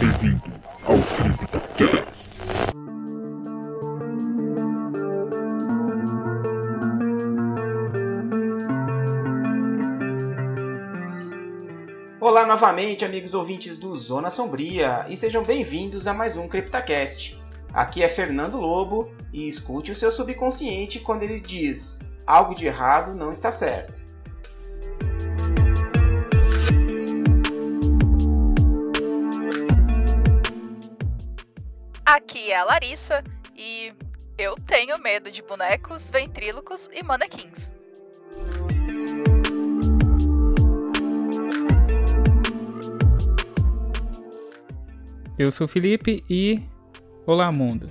[0.00, 0.42] Bem-vindo
[0.84, 2.28] ao CryptoCast.
[12.20, 17.36] Olá novamente, amigos ouvintes do Zona Sombria, e sejam bem-vindos a mais um CryptoCast.
[17.74, 23.16] Aqui é Fernando Lobo e escute o seu subconsciente quando ele diz: algo de errado
[23.16, 23.97] não está certo.
[32.48, 33.22] Aqui é a Larissa
[33.54, 33.92] e
[34.38, 37.74] eu tenho medo de bonecos, ventrílocos e manequins.
[45.38, 46.62] Eu sou o Felipe e.
[47.26, 47.90] Olá, mundo.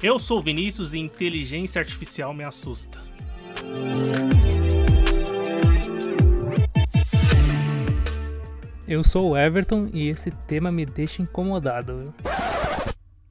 [0.00, 3.00] Eu sou o Vinícius e inteligência artificial me assusta.
[8.90, 12.12] Eu sou o Everton e esse tema me deixa incomodado.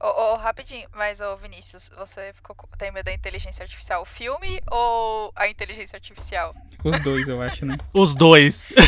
[0.02, 4.62] Ô, ô, rapidinho, mas ô Vinícius, você ficou com- tem medo da inteligência artificial filme
[4.72, 6.56] ou a inteligência artificial?
[6.82, 7.78] Os dois, eu acho, né?
[7.94, 8.72] Os dois.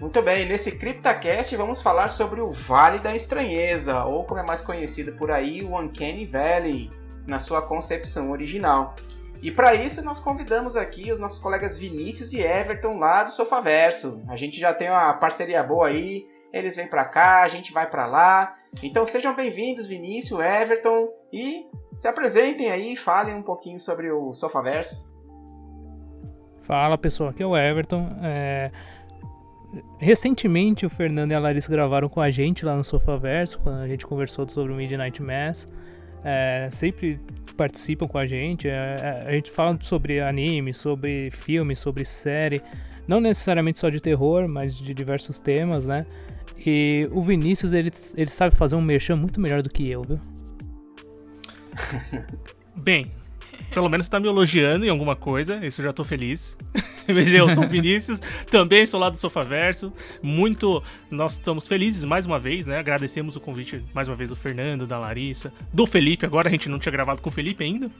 [0.00, 4.60] Muito bem, nesse CryptoCast vamos falar sobre o Vale da Estranheza, ou como é mais
[4.62, 6.90] conhecido por aí, o Uncanny Valley,
[7.26, 8.94] na sua concepção original.
[9.42, 14.22] E para isso nós convidamos aqui os nossos colegas Vinícius e Everton lá do Sofaverso.
[14.28, 17.88] A gente já tem uma parceria boa aí, eles vêm para cá, a gente vai
[17.88, 18.56] para lá.
[18.82, 25.10] Então sejam bem-vindos, Vinícius, Everton, e se apresentem aí falem um pouquinho sobre o Sofaverso.
[26.62, 28.06] Fala pessoal, aqui é o Everton.
[28.22, 28.70] É,
[29.98, 33.88] Recentemente o Fernando e a Larissa gravaram com a gente lá no Sofaverso, quando a
[33.88, 35.68] gente conversou sobre o Midnight Mass.
[36.24, 37.18] É, sempre
[37.56, 38.68] participam com a gente.
[38.68, 42.62] é, a gente fala sobre anime, sobre filme, sobre série.
[43.06, 46.06] Não necessariamente só de terror, mas de diversos temas, né?
[46.64, 50.20] E o Vinícius, ele, ele sabe fazer um merchan muito melhor do que eu, viu?
[52.76, 53.10] Bem,
[53.72, 56.56] pelo menos tá me elogiando em alguma coisa, isso eu já tô feliz.
[57.12, 59.92] Mas eu sou Vinícius, também sou lá do Sofaverso.
[60.22, 62.78] Muito, nós estamos felizes mais uma vez, né?
[62.78, 66.26] Agradecemos o convite mais uma vez do Fernando, da Larissa, do Felipe.
[66.26, 67.90] Agora a gente não tinha gravado com o Felipe ainda.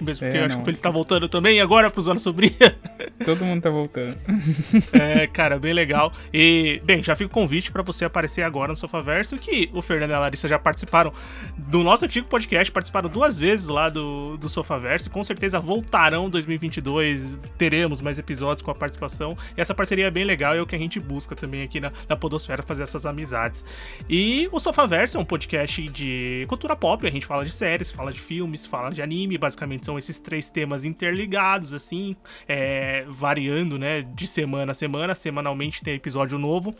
[0.00, 0.58] Mesmo porque É, eu acho não.
[0.58, 2.50] que o Felipe tá voltando também agora pro Zona Sobria.
[3.24, 4.16] Todo mundo tá voltando.
[4.92, 6.12] É, cara, bem legal.
[6.32, 10.10] E, bem, já fica o convite pra você aparecer agora no Sofaverso, que o Fernando
[10.10, 11.12] e a Larissa já participaram
[11.56, 16.26] do nosso antigo podcast, participaram duas vezes lá do, do Sofaverso, e com certeza voltarão
[16.26, 20.58] em 2022, teremos mais episódios com a participação, e essa parceria é bem legal, e
[20.58, 23.64] é o que a gente busca também aqui na, na Podosfera, fazer essas amizades.
[24.08, 28.12] E o Sofaverso é um podcast de cultura pop, a gente fala de séries, fala
[28.12, 32.14] de filmes, fala de anime, basicamente são esses três temas interligados, assim,
[32.46, 35.14] é, variando, né, de semana a semana.
[35.14, 36.74] Semanalmente tem episódio novo.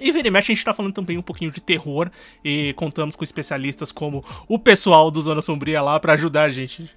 [0.00, 2.08] E vira e mexe, a gente tá falando também um pouquinho de terror
[2.44, 6.88] e contamos com especialistas como o pessoal do Zona Sombria lá pra ajudar a gente.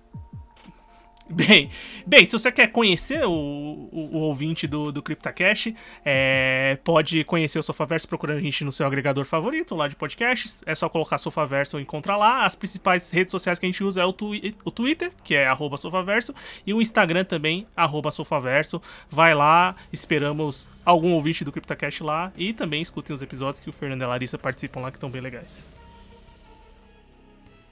[1.34, 1.70] Bem,
[2.06, 7.58] bem, se você quer conhecer o, o, o ouvinte do, do CryptoCast, é, pode conhecer
[7.58, 10.62] o Sofaverso procurando a gente no seu agregador favorito lá de podcasts.
[10.66, 12.46] É só colocar Sofaverso e encontrar lá.
[12.46, 15.48] As principais redes sociais que a gente usa é o, twi- o Twitter, que é
[15.48, 16.36] arroba Sofaverso,
[16.68, 18.82] e o Instagram também, arroba Sofaverso.
[19.10, 23.74] Vai lá, esperamos algum ouvinte do CryptoCast lá e também escutem os episódios que o
[23.74, 25.66] Fernando e a Larissa participam lá, que estão bem legais.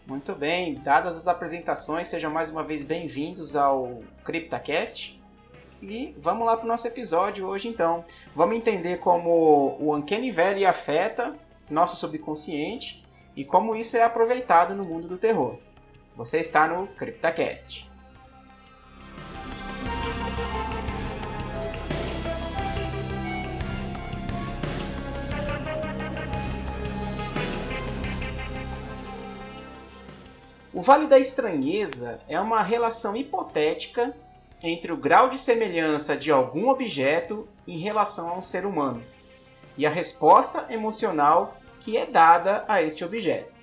[0.09, 5.21] Muito bem, dadas as apresentações, sejam mais uma vez bem-vindos ao CryptoCast.
[5.83, 8.03] E vamos lá para o nosso episódio hoje então.
[8.35, 11.35] Vamos entender como o Uncanny Valley afeta
[11.69, 13.05] nosso subconsciente
[13.35, 15.59] e como isso é aproveitado no mundo do terror.
[16.15, 17.88] Você está no CryptoCast.
[30.79, 34.15] O Vale da Estranheza é uma relação hipotética
[34.63, 39.03] entre o grau de semelhança de algum objeto em relação a um ser humano
[39.77, 43.53] e a resposta emocional que é dada a este objeto.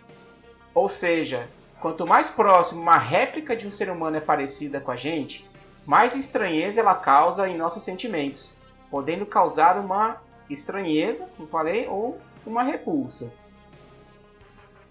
[0.74, 1.48] Ou seja,
[1.80, 5.48] quanto mais próximo uma réplica de um ser humano é parecida com a gente,
[5.86, 8.58] mais estranheza ela causa em nossos sentimentos,
[8.90, 10.20] podendo causar uma
[10.50, 13.32] estranheza, como falei, ou uma repulsa.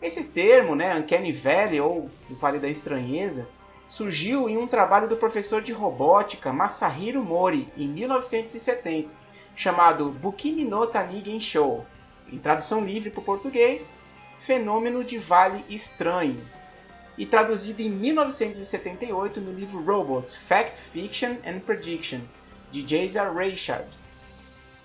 [0.01, 3.47] Esse termo, né, Uncanny Valley ou o Vale da Estranheza,
[3.87, 9.09] surgiu em um trabalho do professor de robótica Masahiro Mori em 1970,
[9.55, 11.85] chamado Bukimi no Tanigen Show,
[12.31, 13.93] em tradução livre para o português,
[14.37, 16.43] Fenômeno de Vale Estranho,
[17.17, 22.19] e traduzido em 1978 no livro Robots, Fact, Fiction and Prediction,
[22.71, 23.87] de Jason Reichard,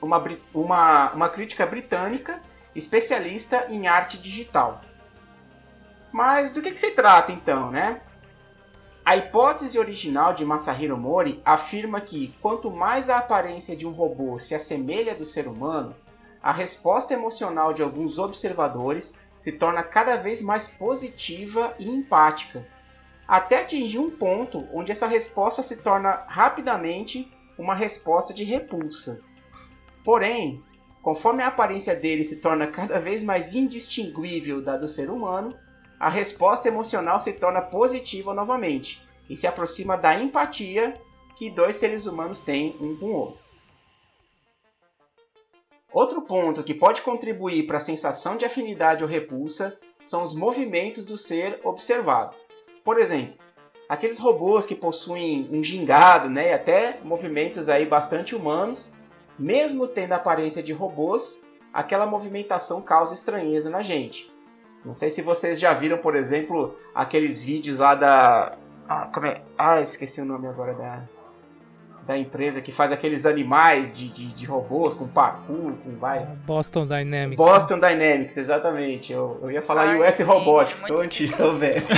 [0.00, 0.22] uma,
[0.54, 2.40] uma, uma crítica britânica
[2.74, 4.80] especialista em arte digital.
[6.12, 8.00] Mas do que, que se trata então, né?
[9.04, 14.38] A hipótese original de Masahiro Mori afirma que quanto mais a aparência de um robô
[14.38, 15.94] se assemelha do ser humano,
[16.42, 22.66] a resposta emocional de alguns observadores se torna cada vez mais positiva e empática,
[23.26, 29.20] até atingir um ponto onde essa resposta se torna rapidamente uma resposta de repulsa.
[30.04, 30.62] Porém,
[31.02, 35.56] conforme a aparência dele se torna cada vez mais indistinguível da do ser humano,
[36.00, 40.94] a resposta emocional se torna positiva novamente e se aproxima da empatia
[41.36, 43.40] que dois seres humanos têm um com o outro.
[45.92, 51.04] Outro ponto que pode contribuir para a sensação de afinidade ou repulsa são os movimentos
[51.04, 52.34] do ser observado.
[52.82, 53.34] Por exemplo,
[53.86, 58.92] aqueles robôs que possuem um gingado, né, e até movimentos aí bastante humanos,
[59.38, 61.42] mesmo tendo a aparência de robôs,
[61.72, 64.30] aquela movimentação causa estranheza na gente.
[64.84, 68.56] Não sei se vocês já viram, por exemplo, aqueles vídeos lá da.
[68.88, 69.42] Ah, como é?
[69.56, 71.02] ah esqueci o nome agora da,
[72.06, 76.26] da empresa que faz aqueles animais de, de, de robôs com parkour, com vai.
[76.46, 77.36] Boston Dynamics.
[77.36, 79.12] Boston Dynamics, exatamente.
[79.12, 81.86] Eu, eu ia falar Ai, US sim, Robotics, estou antigo, velho.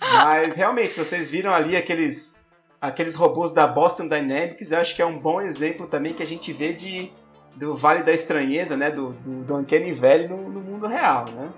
[0.00, 2.34] Mas realmente, se vocês viram ali aqueles
[2.80, 6.26] aqueles robôs da Boston Dynamics, eu acho que é um bom exemplo também que a
[6.26, 7.10] gente vê de
[7.56, 11.50] do Vale da Estranheza, né, do, do, do Uncanny Valley no, no mundo real, né.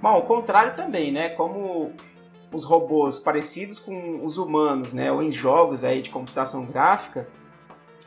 [0.00, 1.92] Bom, o contrário também, né, como
[2.52, 7.28] os robôs parecidos com os humanos, né, ou em jogos aí de computação gráfica,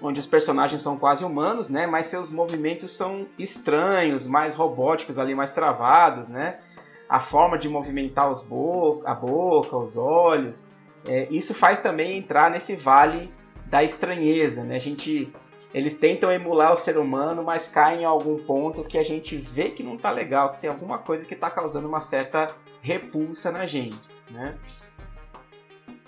[0.01, 5.33] onde os personagens são quase humanos, né, mas seus movimentos são estranhos, mais robóticos ali,
[5.33, 6.59] mais travados, né,
[7.07, 10.67] a forma de movimentar os bo a boca, os olhos,
[11.07, 13.31] é, isso faz também entrar nesse vale
[13.67, 15.33] da estranheza, né, a gente
[15.73, 19.69] eles tentam emular o ser humano, mas caem em algum ponto que a gente vê
[19.69, 23.65] que não tá legal, que tem alguma coisa que está causando uma certa repulsa na
[23.65, 23.99] gente,
[24.29, 24.55] né?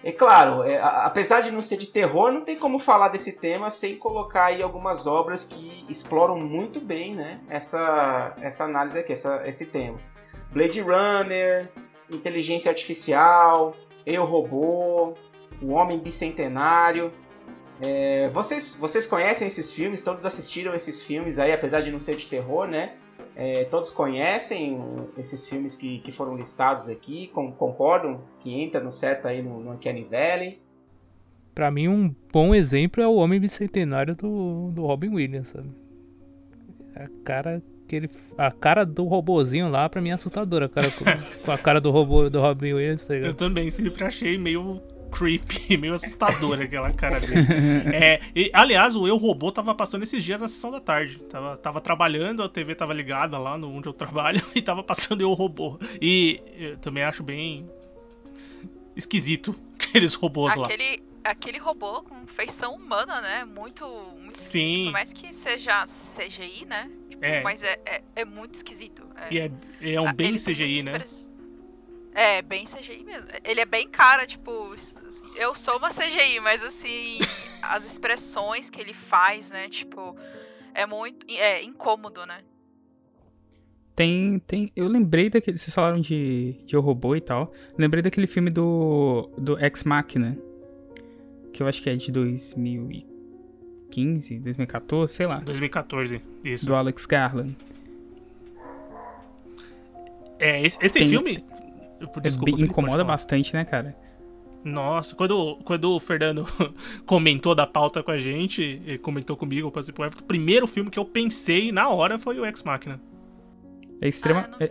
[0.03, 3.71] É claro, é, apesar de não ser de terror, não tem como falar desse tema
[3.71, 9.41] sem colocar aí algumas obras que exploram muito bem, né, essa, essa análise aqui, essa,
[9.47, 9.97] esse tema.
[10.51, 11.71] Blade Runner,
[12.11, 13.75] Inteligência Artificial,
[14.05, 15.15] Eu Robô,
[15.59, 17.11] O Homem Bicentenário,
[17.81, 20.01] é, vocês, vocês conhecem esses filmes?
[20.01, 22.93] Todos assistiram esses filmes aí, apesar de não ser de terror, né?
[23.35, 24.81] É, todos conhecem
[25.17, 27.27] esses filmes que, que foram listados aqui?
[27.27, 30.59] Com, concordam que entra no certo aí no, no Uncanny Valley?
[31.53, 35.69] Pra mim, um bom exemplo é o Homem Bicentenário do, do Robin Williams, sabe?
[36.95, 40.65] A cara que ele, a cara do robozinho lá, pra mim, é assustadora.
[40.65, 41.05] A cara, com,
[41.45, 44.81] com a cara do robô do Robin Williams, tá Eu também sempre achei meio
[45.11, 47.45] creepy, meio assustador aquela cara dele.
[47.93, 51.19] É, e, aliás, o Eu Robô tava passando esses dias na sessão da tarde.
[51.19, 55.21] Tava, tava trabalhando, a TV tava ligada lá no, onde eu trabalho e tava passando
[55.21, 55.79] Eu Robô.
[56.01, 57.69] E eu também acho bem
[58.95, 61.03] esquisito aqueles robôs aquele, lá.
[61.23, 63.45] Aquele robô com feição humana, né?
[63.45, 63.87] Muito,
[64.21, 64.85] muito Sim.
[64.85, 66.89] Por mais que seja CGI, né?
[67.09, 67.41] Tipo, é.
[67.41, 69.03] Mas é, é, é, muito esquisito.
[69.15, 69.51] É, e é,
[69.93, 71.03] é um bem CGI, né?
[72.15, 73.29] É, bem CGI mesmo.
[73.43, 74.73] Ele é bem cara, tipo,
[75.35, 77.19] eu sou uma CGI, mas assim,
[77.61, 80.15] as expressões que ele faz, né, tipo,
[80.73, 82.39] é muito é incômodo, né?
[83.93, 88.27] Tem, tem, eu lembrei daquele, vocês falaram de, de O Robô e tal, lembrei daquele
[88.27, 90.37] filme do, do Ex Machina,
[91.51, 95.39] que eu acho que é de 2015, 2014, sei lá.
[95.39, 96.65] 2014, isso.
[96.65, 97.57] Do Alex Garland.
[100.39, 101.43] É, esse, esse tem, filme...
[102.21, 103.95] Desculpa, é, incomoda bastante, né, cara?
[104.63, 106.45] Nossa, quando, quando o Fernando
[107.05, 111.71] comentou da pauta com a gente, comentou comigo, participou, o primeiro filme que eu pensei
[111.71, 112.99] na hora foi o Ex Machina.
[114.01, 114.65] É, extrema, ah, é,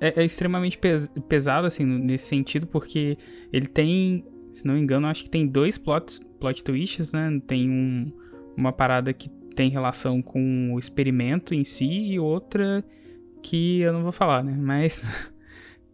[0.00, 3.16] é, é, extremamente pes, pesado, assim, nesse sentido, porque
[3.52, 7.40] ele tem, se não me engano, acho que tem dois plot, plot twists, né?
[7.46, 8.12] Tem um,
[8.56, 12.84] uma parada que tem relação com o experimento em si e outra
[13.42, 14.56] que eu não vou falar, né?
[14.56, 15.04] Mas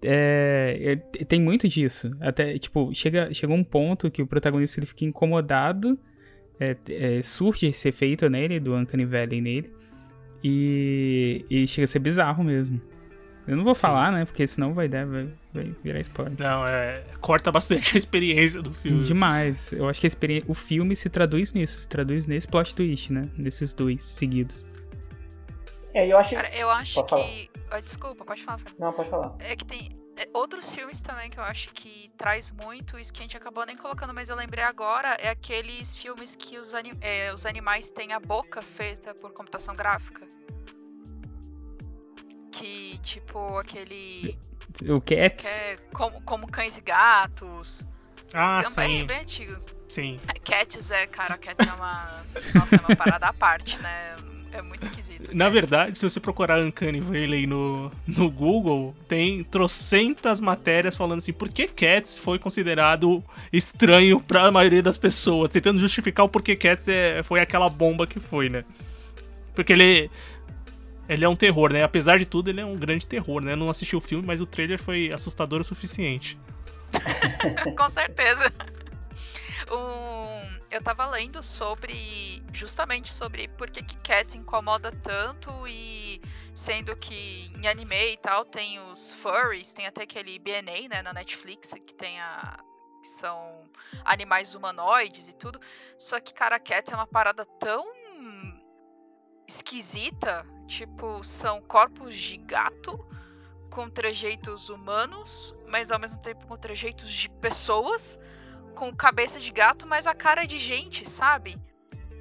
[0.04, 2.14] É, é, tem muito disso.
[2.20, 5.98] Até, tipo, chega, chega um ponto que o protagonista ele fica incomodado,
[6.60, 9.72] é, é, surge esse efeito nele, do Uncanny Valley nele,
[10.42, 12.80] e, e chega a ser bizarro mesmo.
[13.46, 13.80] Eu não vou Sim.
[13.82, 16.34] falar, né, porque senão vai dar, vai, vai virar spoiler.
[16.38, 17.02] Não, é.
[17.20, 19.02] Corta bastante a experiência do filme.
[19.02, 19.72] Demais.
[19.72, 23.12] Eu acho que a experiência, o filme se traduz nisso, se traduz nesse plot twist,
[23.12, 23.22] né?
[23.36, 24.64] Nesses dois seguidos.
[25.94, 26.34] É, eu acho.
[26.34, 27.22] Cara, eu acho Pode falar.
[27.24, 27.50] que.
[27.70, 28.58] Ah, desculpa, pode falar.
[28.58, 28.78] Fernando.
[28.80, 29.34] Não, pode falar.
[29.38, 33.20] É que tem é, outros filmes também que eu acho que traz muito, isso que
[33.20, 36.92] a gente acabou nem colocando, mas eu lembrei agora, é aqueles filmes que os, ani-
[37.00, 40.26] é, os animais têm a boca feita por computação gráfica.
[42.52, 44.38] Que, tipo, aquele.
[44.88, 47.86] O Que Cats, é como, como cães e gatos.
[48.32, 49.06] Ah, são bem, sim.
[49.06, 49.66] bem antigos.
[49.88, 50.20] Sim.
[50.28, 52.24] É, Cats é, cara, Cats é uma.
[52.54, 54.16] Nossa, é uma parada à parte, né?
[54.54, 55.34] É muito esquisito.
[55.34, 55.54] Na Cats.
[55.54, 61.48] verdade, se você procurar Uncanny Valley no, no Google, tem trocentas matérias falando assim, por
[61.48, 67.20] que Cats foi considerado estranho pra maioria das pessoas, tentando justificar o porquê Cats é,
[67.24, 68.62] foi aquela bomba que foi, né?
[69.54, 70.08] Porque ele
[71.08, 71.82] ele é um terror, né?
[71.82, 73.52] Apesar de tudo, ele é um grande terror, né?
[73.52, 76.38] Eu não assisti o filme, mas o trailer foi assustador o suficiente.
[77.76, 78.52] Com certeza.
[79.70, 80.13] Um,
[80.74, 82.42] eu tava lendo sobre.
[82.52, 86.20] Justamente sobre por que, que Cats incomoda tanto e.
[86.54, 91.12] Sendo que em anime e tal tem os furries, tem até aquele BNA, né, na
[91.12, 92.58] Netflix, que tem a.
[93.00, 93.62] que são
[94.04, 95.60] animais humanoides e tudo.
[95.98, 97.84] Só que, cara, Cats é uma parada tão
[99.46, 100.46] esquisita.
[100.66, 102.98] Tipo, são corpos de gato
[103.70, 108.18] com trejeitos humanos, mas ao mesmo tempo com trejeitos de pessoas,
[108.74, 111.56] com cabeça de gato, mas a cara de gente, sabe?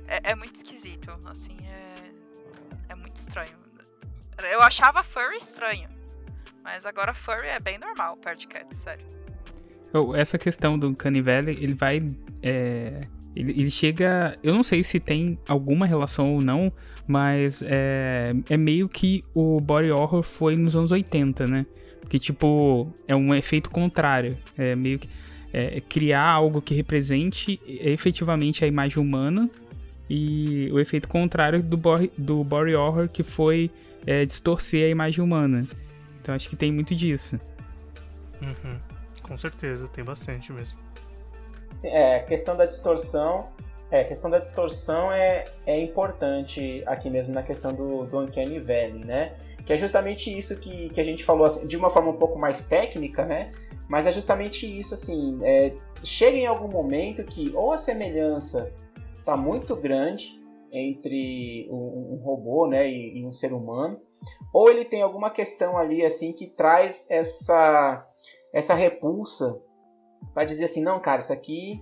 [0.08, 3.58] É, é muito esquisito, assim, é, é muito estranho.
[4.52, 5.90] Eu achava furry estranho,
[6.64, 9.06] mas agora furry é bem normal perto de cat, sério.
[9.94, 12.02] Oh, essa questão do Canivelle, ele vai.
[12.42, 14.36] é, ele, ele chega.
[14.42, 16.72] Eu não sei se tem alguma relação ou não,
[17.08, 21.66] mas é, é meio que o body horror foi nos anos 80, né?
[22.00, 24.38] Porque, tipo, é um efeito contrário.
[24.58, 25.10] É meio que.
[25.54, 29.50] É, criar algo que represente efetivamente a imagem humana
[30.10, 33.70] e o efeito contrário do, body- do body horror que foi
[34.06, 35.66] é, distorcer a imagem humana.
[36.22, 37.38] Então acho que tem muito disso.
[38.42, 38.78] Uhum.
[39.22, 40.78] Com certeza, tem bastante mesmo.
[41.72, 43.52] Sim, É, a questão da distorção.
[43.90, 48.60] É, a questão da distorção é, é importante aqui mesmo na questão do, do Uncanny
[48.60, 49.34] Valley, né?
[49.66, 52.38] Que é justamente isso que, que a gente falou assim, de uma forma um pouco
[52.40, 53.52] mais técnica, né?
[53.94, 58.74] Mas é justamente isso, assim, é, chega em algum momento que ou a semelhança
[59.20, 64.02] está muito grande entre um, um robô né, e, e um ser humano,
[64.52, 68.04] ou ele tem alguma questão ali assim que traz essa,
[68.52, 69.62] essa repulsa
[70.34, 71.80] para dizer assim, não, cara, isso aqui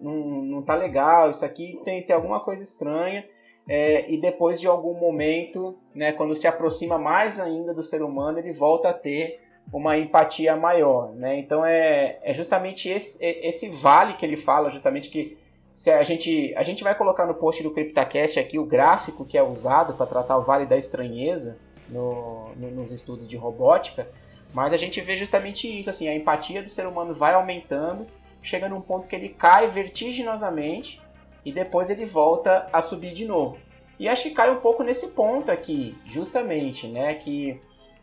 [0.00, 3.24] não, não tá legal, isso aqui tem, tem alguma coisa estranha.
[3.68, 8.40] É, e depois de algum momento, né, quando se aproxima mais ainda do ser humano,
[8.40, 11.12] ele volta a ter uma empatia maior.
[11.12, 11.38] Né?
[11.38, 15.36] Então é, é justamente esse, é- esse vale que ele fala, justamente que
[15.74, 19.38] se a gente, a gente vai colocar no post do CryptaCast aqui o gráfico que
[19.38, 21.56] é usado para tratar o Vale da Estranheza
[21.88, 24.08] no- no- nos estudos de robótica,
[24.52, 28.06] mas a gente vê justamente isso, assim, a empatia do ser humano vai aumentando,
[28.42, 31.00] chega num ponto que ele cai vertiginosamente
[31.44, 33.58] e depois ele volta a subir de novo.
[33.98, 37.60] E acho que cai um pouco nesse ponto aqui, justamente, né, que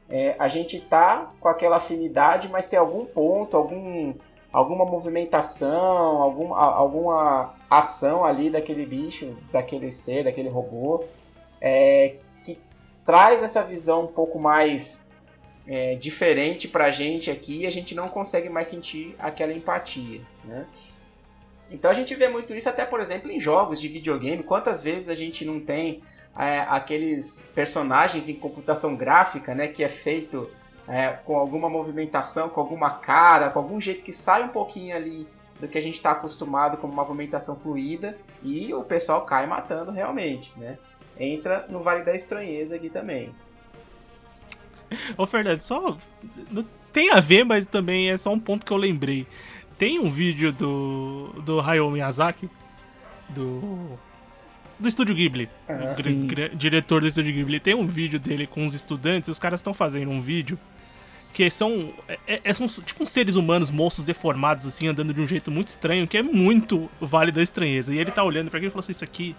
[0.10, 4.14] é, a gente tá com aquela afinidade, mas tem algum ponto, algum,
[4.54, 11.04] alguma movimentação, alguma, a- alguma ação ali daquele bicho, daquele ser, daquele robô,
[11.60, 12.60] é, que
[13.06, 15.04] traz essa visão um pouco mais
[15.68, 20.68] é, diferente pra gente aqui e a gente não consegue mais sentir aquela empatia, né?
[21.72, 24.44] Então a gente vê muito isso até, por exemplo, em jogos de videogame.
[24.44, 26.04] Quantas vezes a gente não tem
[26.38, 30.50] é, aqueles personagens em computação gráfica, né, que é feito
[30.88, 35.28] é, com alguma movimentação, com alguma cara, com algum jeito que sai um pouquinho ali
[35.60, 39.92] do que a gente está acostumado como uma movimentação fluida e o pessoal cai matando
[39.92, 40.78] realmente, né?
[41.18, 43.34] Entra no Vale da Estranheza aqui também.
[45.18, 45.98] Ô, Fernando, só.
[46.92, 49.26] Tem a ver, mas também é só um ponto que eu lembrei.
[49.78, 52.50] Tem um vídeo do, do Hayao Miyazaki,
[53.30, 53.98] do.
[54.80, 56.28] Do Estúdio Ghibli, Ah, o gr- sim.
[56.28, 57.60] gr- diretor do Estúdio Ghibli.
[57.60, 60.60] Tem um vídeo dele com os estudantes, os caras estão fazendo um vídeo
[61.34, 61.90] que são,
[62.28, 65.68] é, é- são tipo uns seres humanos, monstros deformados, assim, andando de um jeito muito
[65.70, 67.94] estranho, que é muito o Vale da Estranheza.
[67.94, 69.36] E ele tá olhando pra aquilo e falou assim: Isso aqui,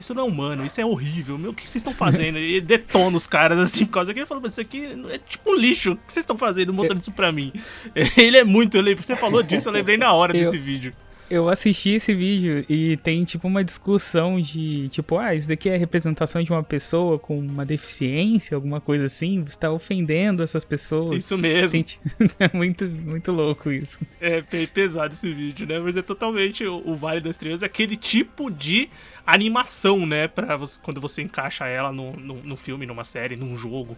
[0.00, 2.38] isso não é humano, isso é horrível, meu, o que vocês estão fazendo?
[2.38, 4.22] E ele detona os caras assim por causa daquilo.
[4.24, 7.12] Ele falou: Isso aqui é tipo um lixo, o que vocês estão fazendo mostrando isso
[7.12, 7.52] pra mim?
[8.16, 10.92] Ele é muito, eu lembro, você falou disso, eu lembrei na hora Eu- desse vídeo.
[11.28, 15.76] Eu assisti esse vídeo e tem tipo uma discussão de tipo, ah, isso daqui é
[15.76, 21.18] representação de uma pessoa com uma deficiência, alguma coisa assim, você tá ofendendo essas pessoas.
[21.18, 21.76] Isso mesmo.
[21.76, 21.98] Gente,
[22.38, 23.98] é muito, muito louco isso.
[24.20, 25.80] É bem pesado esse vídeo, né?
[25.80, 28.88] Mas é totalmente o, Vale das Estrelas, é aquele tipo de
[29.26, 30.28] animação, né?
[30.28, 33.96] Pra você, quando você encaixa ela no, no, no filme, numa série, num jogo.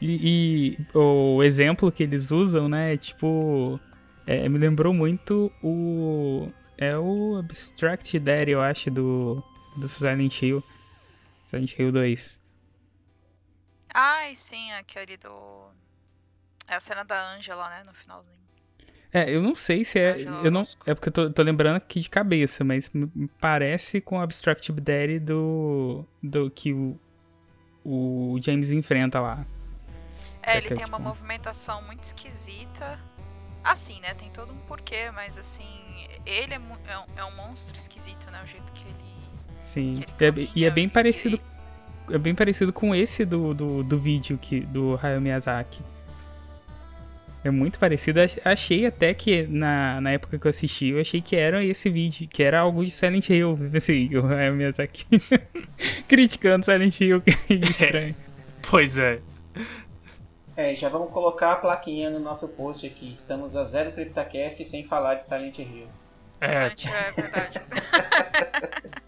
[0.00, 3.78] E, e, o exemplo que eles usam, né, é tipo
[4.26, 6.50] é, me lembrou muito o.
[6.78, 9.42] É o Abstract Daddy, eu acho, do,
[9.76, 10.62] do Silent Hill.
[11.46, 12.40] Silent Hill 2.
[13.94, 15.68] Ai, sim, aquele do.
[16.66, 18.42] É a cena da Angela, né, no finalzinho.
[19.12, 20.16] É, eu não sei se é.
[20.42, 22.90] Eu não, é porque eu tô, tô, lembrando aqui de cabeça, mas
[23.38, 26.06] parece com o Abstract Daddy do.
[26.22, 26.98] do que o,
[27.84, 29.44] o James enfrenta lá.
[30.42, 30.88] É, ele tem tipo...
[30.88, 32.98] uma movimentação muito esquisita.
[33.64, 34.14] Assim, né?
[34.14, 35.62] Tem todo um porquê, mas assim,
[36.26, 38.40] ele é, é, um, é um monstro esquisito, né?
[38.42, 38.96] O jeito que ele.
[39.58, 40.04] Sim.
[40.18, 41.40] Que ele é, e é bem parecido.
[42.10, 45.80] É bem parecido com esse do, do, do vídeo que, do Hayao Miyazaki.
[47.44, 48.20] É muito parecido.
[48.44, 52.28] Achei até que na, na época que eu assisti, eu achei que era esse vídeo,
[52.28, 53.58] que era algo de Silent Hill.
[53.74, 55.06] Assim, o Hayao Miyazaki
[56.06, 58.14] criticando Silent Hill, que estranho.
[58.68, 59.20] pois é.
[60.56, 63.12] É, já vamos colocar a plaquinha no nosso post aqui.
[63.12, 65.86] Estamos a zero CryptaCast sem falar de Silent Hill.
[66.40, 67.60] É, Silent Hill é verdade.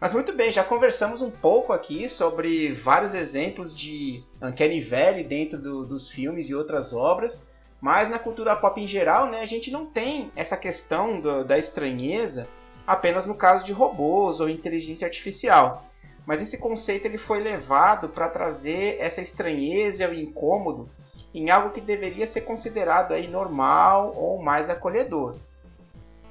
[0.00, 5.58] Mas muito bem, já conversamos um pouco aqui sobre vários exemplos de Uncanny Valley dentro
[5.58, 7.48] do, dos filmes e outras obras.
[7.80, 11.58] Mas na cultura pop em geral, né, a gente não tem essa questão do, da
[11.58, 12.48] estranheza
[12.86, 15.84] apenas no caso de robôs ou inteligência artificial.
[16.28, 20.86] Mas esse conceito ele foi levado para trazer essa estranheza e o incômodo
[21.32, 25.36] em algo que deveria ser considerado aí normal ou mais acolhedor.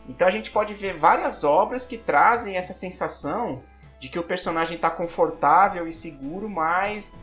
[0.07, 3.63] Então a gente pode ver várias obras que trazem essa sensação
[3.99, 7.17] de que o personagem está confortável e seguro, mas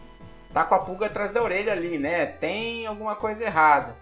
[0.52, 2.26] tá com a pulga atrás da orelha ali, né?
[2.26, 3.94] Tem alguma coisa errada.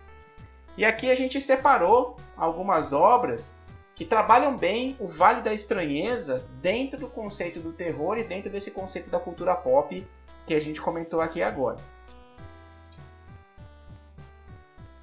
[0.78, 3.54] E aqui a gente separou algumas obras
[4.02, 8.68] que trabalham bem o Vale da Estranheza dentro do conceito do terror e dentro desse
[8.68, 10.04] conceito da cultura pop
[10.44, 11.76] que a gente comentou aqui agora.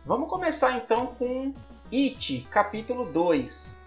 [0.05, 1.53] Vamos começar então com
[1.89, 3.77] It, capítulo 2.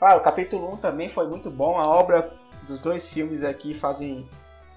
[0.00, 2.32] Ah, o capítulo 1 também foi muito bom, a obra
[2.66, 4.26] dos dois filmes aqui fazem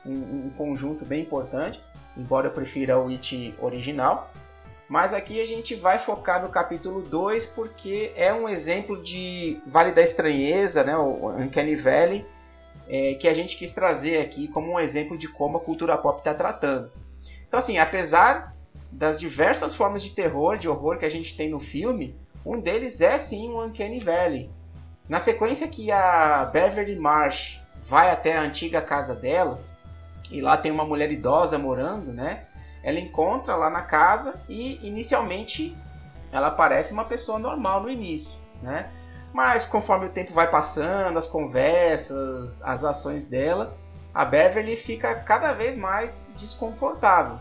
[0.06, 1.82] um, um conjunto bem importante,
[2.17, 4.30] embora eu prefira o It original.
[4.89, 9.91] Mas aqui a gente vai focar no capítulo 2 porque é um exemplo de Vale
[9.91, 12.25] da Estranheza, né, o Uncanny Valley,
[12.88, 16.17] é, que a gente quis trazer aqui como um exemplo de como a cultura pop
[16.17, 16.91] está tratando.
[17.47, 18.56] Então, assim, apesar
[18.91, 22.99] das diversas formas de terror, de horror que a gente tem no filme, um deles
[22.99, 24.49] é sim o Uncanny Valley.
[25.08, 29.62] Na sequência que a Beverly Marsh vai até a antiga casa dela,
[30.32, 32.45] e lá tem uma mulher idosa morando, né?
[32.89, 35.78] Ela encontra lá na casa e inicialmente
[36.32, 38.89] ela parece uma pessoa normal no início, né?
[39.32, 43.78] Mas conforme o tempo vai passando, as conversas, as ações dela,
[44.13, 47.38] a Beverly fica cada vez mais desconfortável.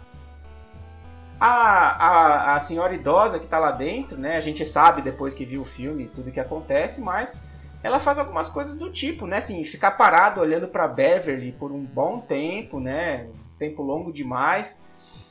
[1.40, 4.36] A, a, a senhora idosa que está lá dentro, né?
[4.36, 7.34] A gente sabe depois que viu o filme tudo que acontece, mas
[7.82, 9.38] ela faz algumas coisas do tipo, né?
[9.38, 13.28] Assim, ficar parado olhando para Beverly por um bom tempo, né?
[13.58, 14.80] tempo longo demais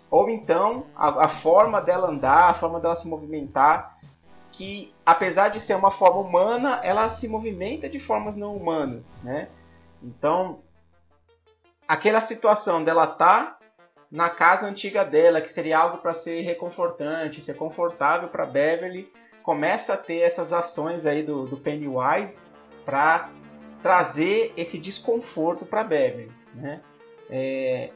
[0.09, 3.97] ou então a, a, forma dela andar, a forma dela se movimentar,
[4.51, 9.49] que apesar de ser uma forma humana, ela se movimenta de formas não humanas, né?
[10.01, 10.61] Então,
[11.87, 13.57] aquela situação dela tá
[14.09, 19.11] na casa antiga dela, que seria algo para ser reconfortante, ser confortável para Beverly,
[19.43, 22.41] começa a ter essas ações aí do, do Pennywise
[22.85, 23.29] para
[23.81, 26.81] trazer esse desconforto para Beverly, né?
[27.29, 27.91] É,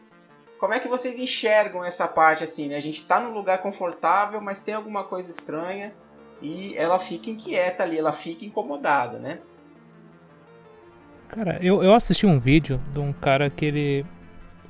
[0.62, 2.76] como é que vocês enxergam essa parte assim, né?
[2.76, 5.92] A gente está num lugar confortável, mas tem alguma coisa estranha
[6.40, 9.40] e ela fica inquieta ali, ela fica incomodada, né?
[11.30, 14.06] Cara, eu, eu assisti um vídeo de um cara que ele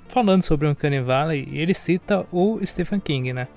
[0.07, 3.49] falando sobre Uncanny Valley e ele cita o Stephen King, né?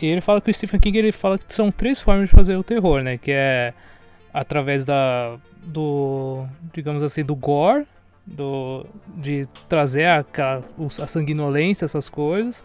[0.00, 2.56] E ele fala que o Stephen King ele fala que são três formas de fazer
[2.56, 3.16] o terror, né?
[3.16, 3.72] Que é
[4.34, 7.86] através da do digamos assim do gore,
[8.30, 10.62] do, de trazer a, a,
[11.02, 12.64] a sanguinolência, essas coisas.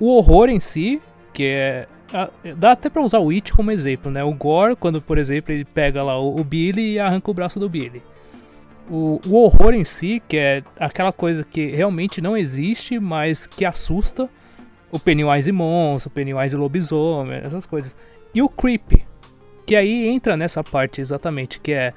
[0.00, 1.00] O horror em si,
[1.32, 1.86] que é.
[2.12, 4.22] A, dá até pra usar o It como exemplo, né?
[4.24, 7.60] O Gore, quando, por exemplo, ele pega lá o, o Billy e arranca o braço
[7.60, 8.02] do Billy.
[8.90, 13.64] O, o, horror em si, que é aquela coisa que realmente não existe, mas que
[13.64, 14.28] assusta.
[14.90, 17.96] O Pennywise monstro, o Pennywise lobisomem, essas coisas.
[18.34, 19.06] E o creep,
[19.64, 21.94] Que aí entra nessa parte exatamente, que é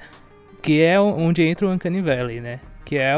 [0.62, 2.58] que é onde entra o Uncanny Valley, né?
[2.86, 3.14] Que é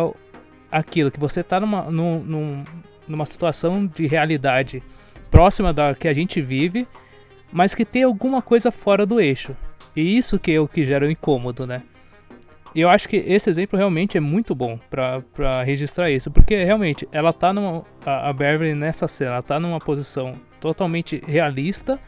[0.73, 2.65] aquilo que você tá numa, num,
[3.07, 4.83] numa situação de realidade
[5.31, 6.89] próxima da que a gente vive,
[7.53, 9.57] mas que tem alguma coisa fora do eixo.
[9.95, 11.83] E isso que é o que gera o incômodo, né?
[12.75, 17.09] E eu acho que esse exemplo realmente é muito bom para registrar isso, porque realmente
[17.11, 17.83] ela tá numa.
[18.05, 21.99] A, a Beverly nessa cena, ela tá numa posição totalmente realista,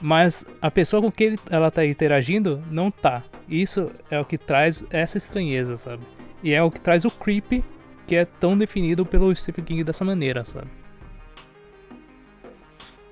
[0.00, 3.22] mas a pessoa com quem ela tá interagindo não tá.
[3.48, 6.02] Isso é o que traz essa estranheza, sabe?
[6.46, 7.64] E é o que traz o creep
[8.06, 10.68] que é tão definido pelo Stephen King dessa maneira, sabe?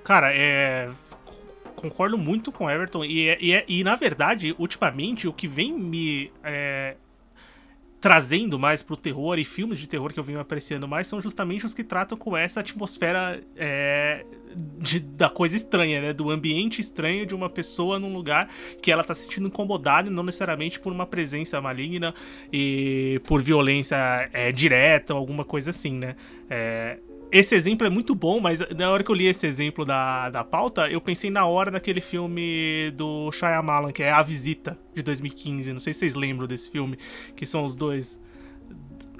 [0.05, 0.89] Cara, é.
[1.75, 3.03] Concordo muito com Everton.
[3.03, 6.95] E, é, e, é, e na verdade, ultimamente, o que vem me é,
[8.05, 11.65] trazendo mais pro terror e filmes de terror que eu venho apreciando mais são justamente
[11.65, 14.23] os que tratam com essa atmosfera é,
[14.77, 16.13] de, da coisa estranha, né?
[16.13, 18.47] Do ambiente estranho de uma pessoa num lugar
[18.79, 22.13] que ela tá se sentindo incomodada não necessariamente por uma presença maligna
[22.53, 23.97] e por violência
[24.31, 26.15] é, direta ou alguma coisa assim, né?
[26.47, 26.99] É,
[27.31, 30.43] esse exemplo é muito bom, mas na hora que eu li esse exemplo da, da
[30.43, 35.73] pauta, eu pensei na hora daquele filme do Shyamalan, que é A Visita, de 2015.
[35.73, 36.97] Não sei se vocês lembram desse filme,
[37.35, 38.19] que são os dois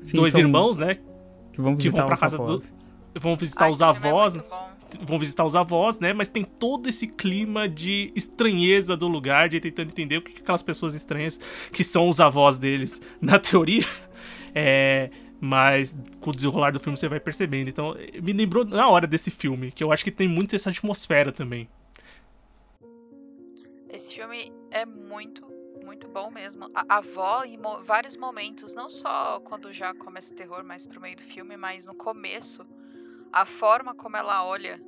[0.02, 1.00] Sim, dois irmãos, né?
[1.52, 2.62] Que vão, que vão pra casa do,
[3.15, 4.38] vão visitar Ai, os é avós.
[4.38, 6.13] É vão visitar os avós, né?
[6.13, 10.62] Mas tem todo esse clima de estranheza do lugar, de tentando entender o que aquelas
[10.62, 11.39] pessoas estranhas
[11.72, 13.86] que são os avós deles, na teoria,
[14.54, 17.69] é, mas com o desenrolar do filme você vai percebendo.
[17.69, 21.32] Então, me lembrou na hora desse filme, que eu acho que tem muito essa atmosfera
[21.32, 21.69] também.
[23.89, 25.45] Esse filme é muito,
[25.84, 26.69] muito bom mesmo.
[26.74, 31.00] A, avó, em mo vários momentos, não só quando já começa o terror, mais pro
[31.00, 32.65] meio do filme, mas no começo,
[33.32, 34.82] a forma como ela olha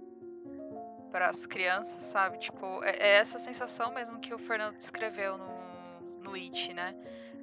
[1.11, 2.37] para as crianças, sabe?
[2.37, 6.93] Tipo, é, é, essa sensação mesmo que o Fernando descreveu no, no It, né?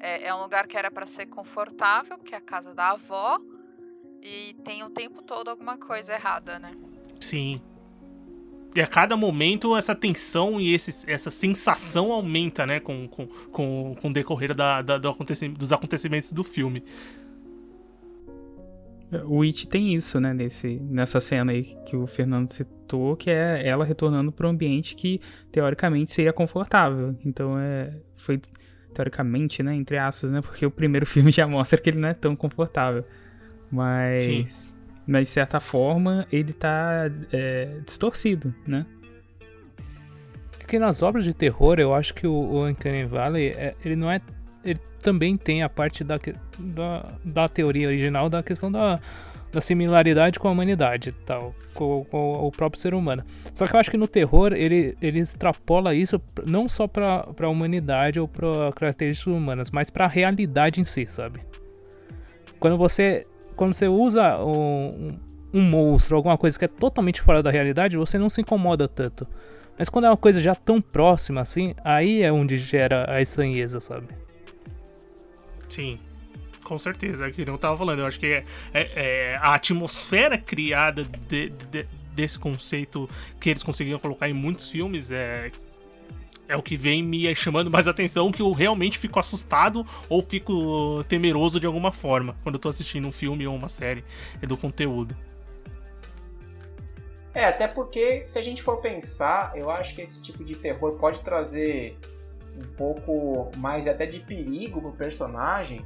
[0.01, 3.41] É, é um lugar que era para ser confortável, que é a casa da avó,
[4.23, 6.73] e tem o tempo todo alguma coisa errada, né?
[7.21, 7.61] Sim.
[8.75, 12.81] E a cada momento essa tensão e esse, essa sensação aumenta, né?
[12.81, 16.83] Com, com, com, com o decorrer da, da, do acontecimento, dos acontecimentos do filme.
[19.27, 20.35] O It tem isso, né?
[20.35, 24.97] Nesse, nessa cena aí que o Fernando citou, que é ela retornando para um ambiente
[24.97, 25.21] que
[25.53, 27.17] teoricamente seria confortável.
[27.25, 27.95] Então é.
[28.17, 28.41] Foi
[28.95, 29.75] teoricamente, né?
[29.75, 30.41] Entre aspas, né?
[30.41, 33.05] Porque o primeiro filme já mostra que ele não é tão confortável.
[33.71, 34.25] Mas.
[34.25, 34.47] Sim.
[35.07, 38.87] Mas de certa forma ele tá é, distorcido, né?
[40.59, 44.11] Porque nas obras de terror eu acho que o, o Uncanny Valley é, ele não
[44.11, 44.19] é
[44.65, 46.19] ele também tem a parte da,
[46.59, 48.99] da, da teoria original da questão da,
[49.55, 53.25] da similaridade com a humanidade tal, com, com, o próprio ser humano.
[53.55, 57.49] Só que eu acho que no terror ele, ele extrapola isso não só para a
[57.49, 61.41] humanidade ou para características humanas, mas para a realidade em si, sabe?
[62.59, 65.17] Quando você quando você usa um,
[65.53, 69.27] um monstro, alguma coisa que é totalmente fora da realidade, você não se incomoda tanto.
[69.79, 73.81] Mas quando é uma coisa já tão próxima assim, aí é onde gera a estranheza,
[73.81, 74.09] sabe?
[75.69, 75.99] Sim,
[76.65, 77.27] com certeza.
[77.27, 78.01] É que não tava falando.
[78.01, 83.63] Eu acho que é, é, é a atmosfera criada de, de, desse conceito que eles
[83.63, 85.51] conseguiram colocar em muitos filmes é
[86.47, 91.03] é o que vem me chamando mais atenção, que eu realmente fico assustado ou fico
[91.09, 94.05] temeroso de alguma forma quando eu tô assistindo um filme ou uma série
[94.43, 95.17] do conteúdo.
[97.33, 100.97] É, até porque se a gente for pensar, eu acho que esse tipo de terror
[100.97, 101.99] pode trazer
[102.57, 105.85] um pouco mais até de perigo pro personagem,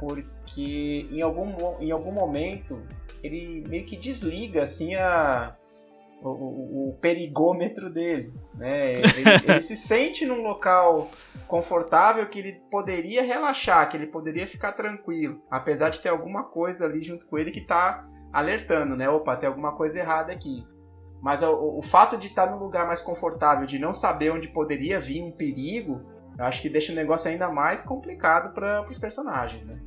[0.00, 2.82] porque em algum, em algum momento
[3.22, 5.54] ele meio que desliga assim a,
[6.22, 8.32] o, o, perigômetro dele.
[8.54, 8.94] Né?
[8.94, 9.04] Ele,
[9.46, 11.10] ele se sente num local
[11.46, 16.86] confortável que ele poderia relaxar, que ele poderia ficar tranquilo, apesar de ter alguma coisa
[16.86, 19.08] ali junto com ele que está alertando, né?
[19.08, 20.64] Opa, tem alguma coisa errada aqui.
[21.20, 24.98] Mas o, o fato de estar num lugar mais confortável, de não saber onde poderia
[24.98, 26.00] vir um perigo,
[26.38, 29.78] eu acho que deixa o negócio ainda mais complicado para os personagens, né?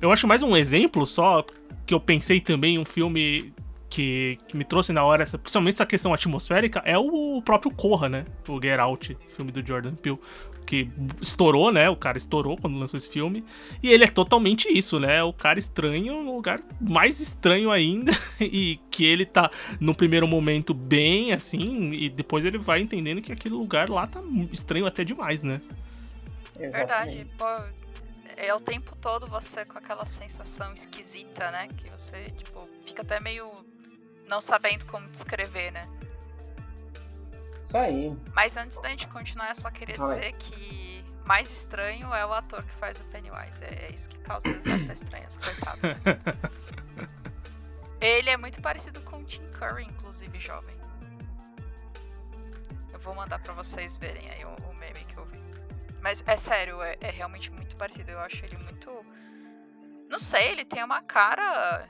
[0.00, 1.44] Eu acho mais um exemplo só
[1.86, 3.52] que eu pensei também um filme
[3.88, 8.26] que, que, me trouxe na hora, principalmente essa questão atmosférica, é o próprio Corra, né?
[8.48, 10.18] O Get Out, filme do Jordan Peele
[10.66, 10.90] que
[11.22, 11.88] estourou, né?
[11.88, 13.44] O cara estourou quando lançou esse filme.
[13.80, 15.22] E ele é totalmente isso, né?
[15.22, 18.12] O cara estranho no lugar mais estranho ainda.
[18.40, 23.32] e que ele tá no primeiro momento bem, assim, e depois ele vai entendendo que
[23.32, 24.20] aquele lugar lá tá
[24.52, 25.62] estranho até demais, né?
[26.58, 27.46] Verdade, pô.
[28.36, 31.68] É o tempo todo você com aquela sensação esquisita, né?
[31.76, 33.64] Que você, tipo, fica até meio
[34.28, 35.88] não sabendo como descrever, né?
[37.60, 38.16] Isso aí.
[38.34, 40.16] Mas antes da gente continuar, eu só queria Vai.
[40.16, 43.64] dizer que mais estranho é o ator que faz o Pennywise.
[43.64, 45.80] É, é isso que causa tanta estranheza, coitado.
[48.00, 50.76] Ele é muito parecido com o Tim Curry, inclusive, jovem.
[52.92, 55.40] Eu vou mandar pra vocês verem aí o, o meme que eu vi.
[56.00, 58.10] Mas é sério, é, é realmente muito parecido.
[58.10, 58.90] Eu acho ele muito.
[60.08, 61.86] Não sei, ele tem uma cara.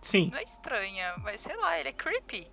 [0.00, 0.30] Sim.
[0.30, 2.46] Não é estranha, mas sei lá, ele é creepy.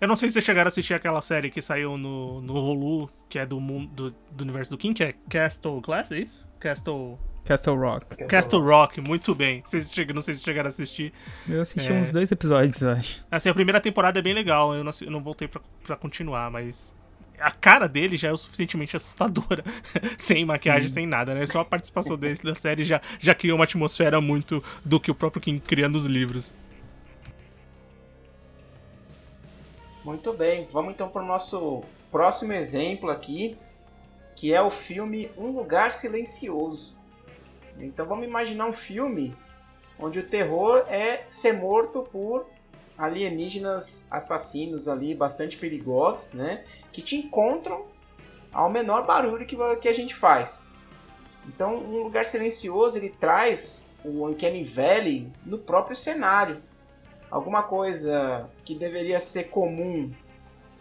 [0.00, 3.10] Eu não sei se vocês chegaram a assistir aquela série que saiu no, no Hulu,
[3.28, 6.46] que é do, mundo, do, do universo do King, que é Castle Glass, é isso?
[6.60, 8.16] Castle, Castle Rock.
[8.26, 9.60] Castle Rock, muito bem.
[9.64, 11.12] Vocês chegam, não sei se chegaram a assistir.
[11.48, 11.94] Eu assisti É.
[11.94, 13.26] uns dois episódios, acho.
[13.30, 16.48] Assim, a primeira temporada é bem legal, eu não, eu não voltei pra, pra continuar,
[16.50, 16.94] mas
[17.42, 19.64] a cara dele já é o suficientemente assustadora,
[20.16, 21.46] sem maquiagem, sem nada, né?
[21.46, 25.14] Só a participação dele da série já, já cria uma atmosfera muito do que o
[25.14, 26.54] próprio King cria nos livros.
[30.04, 33.56] Muito bem, vamos então para o nosso próximo exemplo aqui,
[34.34, 36.98] que é o filme Um Lugar Silencioso.
[37.78, 39.34] Então vamos imaginar um filme
[39.98, 42.46] onde o terror é ser morto por
[43.02, 46.62] alienígenas assassinos ali, bastante perigosos, né?
[46.92, 47.84] Que te encontram
[48.52, 50.62] ao menor barulho que, que a gente faz.
[51.48, 56.62] Então, um lugar silencioso ele traz o Uncanny Valley no próprio cenário
[57.28, 60.12] alguma coisa que deveria ser comum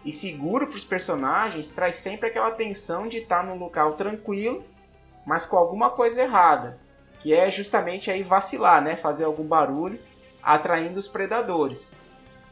[0.06, 4.64] e seguro para os personagens traz sempre aquela tensão de estar num local tranquilo,
[5.26, 6.78] mas com alguma coisa errada,
[7.20, 10.00] que é justamente aí vacilar, né, fazer algum barulho,
[10.44, 11.94] atraindo os predadores.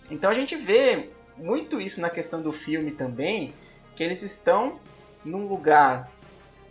[0.09, 3.53] Então a gente vê muito isso na questão do filme também,
[3.95, 4.79] que eles estão
[5.23, 6.09] num lugar,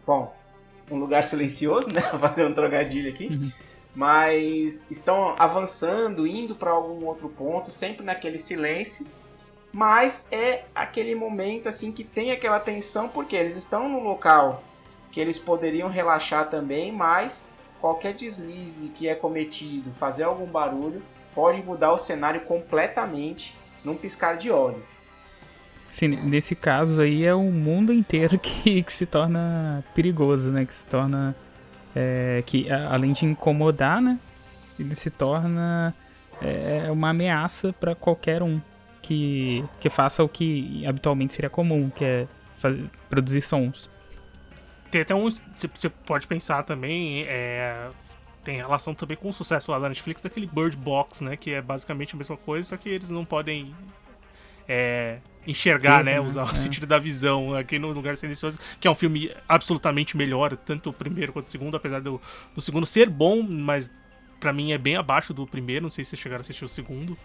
[0.06, 0.34] bom,
[0.90, 3.50] um lugar silencioso, né, Vou fazer um trocadilho aqui Uhum.
[3.94, 9.06] mas estão avançando, indo para algum outro ponto, sempre naquele silêncio.
[9.72, 14.62] Mas é aquele momento assim que tem aquela tensão porque eles estão no local
[15.10, 17.44] que eles poderiam relaxar também, mas
[17.80, 21.02] qualquer deslize que é cometido, fazer algum barulho,
[21.38, 25.02] pode mudar o cenário completamente num piscar de olhos.
[25.92, 30.64] Sim, nesse caso aí é o mundo inteiro que, que se torna perigoso, né?
[30.64, 31.36] Que se torna.
[31.94, 34.18] é, que a- além de incomodar, né?
[34.80, 35.94] Ele se torna
[36.42, 38.60] é, uma ameaça para qualquer um
[39.00, 42.26] que, que faça o que habitualmente seria comum, que é
[42.58, 42.74] fa-
[43.08, 43.88] produzir sons.
[44.90, 45.28] Tem até um.
[45.30, 47.22] Você pode pensar também.
[47.28, 47.86] É,
[48.48, 51.36] tem relação também com o sucesso lá da Netflix daquele Bird Box, né?
[51.36, 53.74] Que é basicamente a mesma coisa, só que eles não podem
[54.66, 56.12] é, enxergar, Ver, né?
[56.14, 56.20] né?
[56.22, 56.54] Usar o É.
[56.54, 60.92] sentido da visão aqui no Lugar Silencioso, que é um filme absolutamente melhor, tanto o
[60.94, 62.18] primeiro quanto o segundo, apesar do,
[62.54, 63.90] do segundo ser bom, mas
[64.40, 65.82] pra mim é bem abaixo do primeiro.
[65.82, 67.18] Não sei se vocês chegaram a assistir o segundo.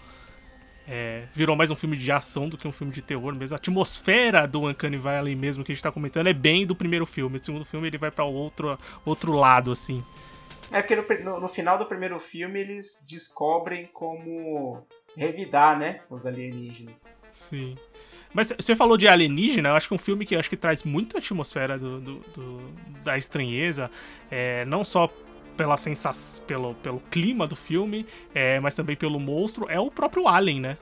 [0.85, 3.55] É, virou mais um filme de ação do que um filme de terror mesmo.
[3.55, 7.05] A atmosfera do Uncanny Valley mesmo que a gente tá comentando é bem do primeiro
[7.05, 7.37] filme.
[7.37, 10.03] O segundo filme ele vai pra outro, outro lado, assim.
[10.73, 17.01] É porque no, no- final do primeiro filme eles descobrem como revidar, né, os alienígenas.
[17.31, 17.75] Sim.
[18.33, 20.83] Mas você falou de alienígena, eu acho que é um filme que acho que traz
[20.83, 22.71] muita atmosfera do, do- do-
[23.03, 23.89] da estranheza,
[24.31, 25.07] é, não só
[25.55, 30.27] pela sensação, pelo, pelo clima do filme, é, mas também pelo monstro, é o próprio
[30.27, 30.77] Alien, né?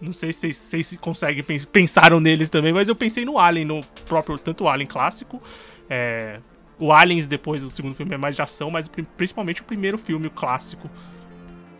[0.00, 3.80] Não sei se vocês, conseguem pens- pensaram neles também, mas eu pensei no Alien, no
[4.06, 5.42] próprio tanto o Alien clássico,
[5.90, 6.38] é,
[6.78, 9.98] o Aliens depois do segundo filme é mais de ação, mas pri- principalmente o primeiro
[9.98, 10.88] filme, o clássico.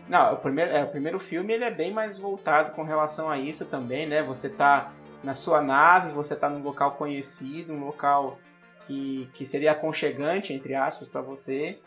[0.07, 3.37] Não, o primeiro, é, o primeiro filme ele é bem mais voltado com relação a
[3.37, 4.23] isso também, né?
[4.23, 4.91] Você tá
[5.23, 8.39] na sua nave, você tá num local conhecido, um local
[8.87, 11.77] que, que seria aconchegante, entre aspas, para você,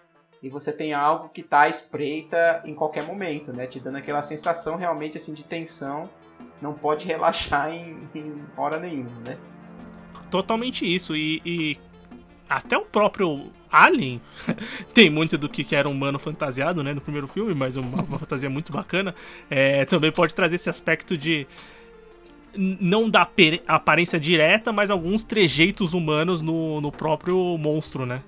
[0.43, 3.67] e você tem algo que tá à espreita em qualquer momento, né?
[3.67, 6.09] Te dando aquela sensação realmente assim de tensão,
[6.61, 9.37] não pode relaxar em, em hora nenhuma, né?
[10.31, 11.15] Totalmente isso.
[11.17, 11.79] E, e
[12.57, 14.21] até o próprio Alien
[14.93, 16.93] tem muito do que era um humano fantasiado, né?
[16.93, 19.15] No primeiro filme, mas uma, uma fantasia muito bacana.
[19.51, 21.47] É, também pode trazer esse aspecto de.
[22.55, 28.23] Não da apere- aparência direta, mas alguns trejeitos humanos no, no próprio monstro, né?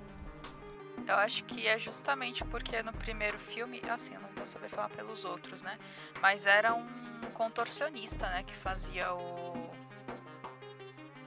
[1.07, 4.89] Eu acho que é justamente porque no primeiro filme, assim, eu não vou saber falar
[4.89, 5.77] pelos outros, né?
[6.23, 6.87] Mas era um
[7.35, 9.75] contorcionista, né, que fazia o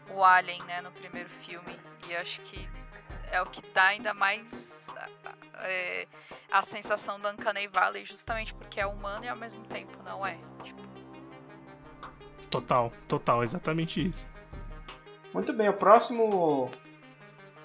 [0.09, 1.75] o Alien, né, no primeiro filme.
[2.09, 2.67] E acho que
[3.31, 4.87] é o que dá ainda mais
[5.59, 6.07] é,
[6.51, 10.37] a sensação do Uncanny Valley, justamente porque é humano e ao mesmo tempo não é.
[10.63, 10.81] Tipo,
[12.49, 14.29] Total, total, exatamente isso.
[15.33, 16.71] Muito bem, o próximo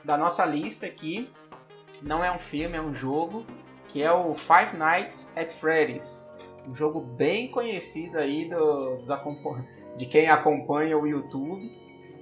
[0.05, 1.31] da nossa lista aqui
[2.03, 3.47] não é um filme, é um jogo,
[3.89, 6.29] que é o Five Nights at Freddy's.
[6.67, 9.09] Um jogo bem conhecido aí do- dos,
[9.97, 11.71] de quem acompanha o YouTube.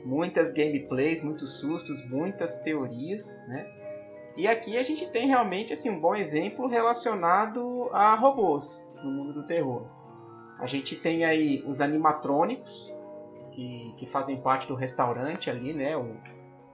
[0.04, 3.66] Muitas gameplays, muitos sustos, muitas teorias, né?
[4.36, 9.32] E aqui a gente tem realmente assim, um bom exemplo relacionado a robôs no mundo
[9.32, 9.86] do terror.
[10.58, 12.94] A gente tem aí os animatrônicos,
[13.52, 15.96] que, que fazem parte do restaurante ali, né?
[15.96, 16.16] O,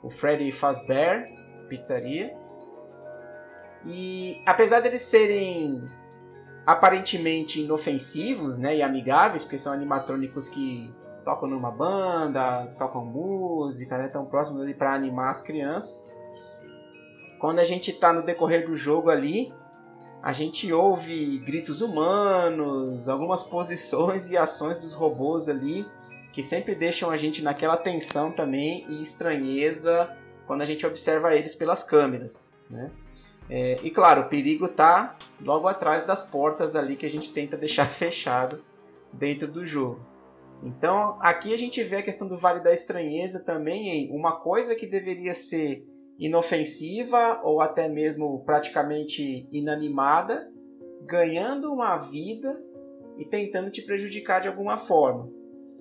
[0.03, 1.27] o Freddy Fazbear
[1.69, 2.33] Pizzaria.
[3.85, 5.83] E apesar deles serem
[6.67, 10.93] aparentemente inofensivos né, e amigáveis, porque são animatrônicos que
[11.27, 16.09] tocam numa banda, tocam música, né, tão próximos ali para animar as crianças.
[17.41, 19.53] Quando a gente está no decorrer do jogo ali,
[20.23, 25.85] a gente ouve gritos humanos, algumas posições e ações dos robôs ali
[26.33, 31.57] que sempre deixam a gente naquela tensão também e estranheza quando a gente observa eles
[31.57, 32.89] pelas câmeras, né?
[33.51, 37.57] É, e claro, o perigo está logo atrás das portas ali que a gente tenta
[37.57, 38.63] deixar fechado
[39.13, 40.01] dentro do jogo.
[40.63, 44.75] Então aqui a gente vê a questão do Vale da Estranheza também em uma coisa
[44.75, 45.87] que deveria ser
[46.19, 50.51] inofensiva ou até mesmo praticamente inanimada,
[51.03, 52.61] ganhando uma vida
[53.19, 55.31] e tentando te prejudicar de alguma forma.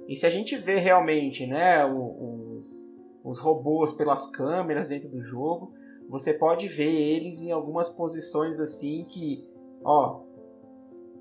[0.07, 5.73] E se a gente vê realmente né, os, os robôs pelas câmeras dentro do jogo,
[6.09, 9.49] você pode ver eles em algumas posições assim que,
[9.83, 10.24] ó,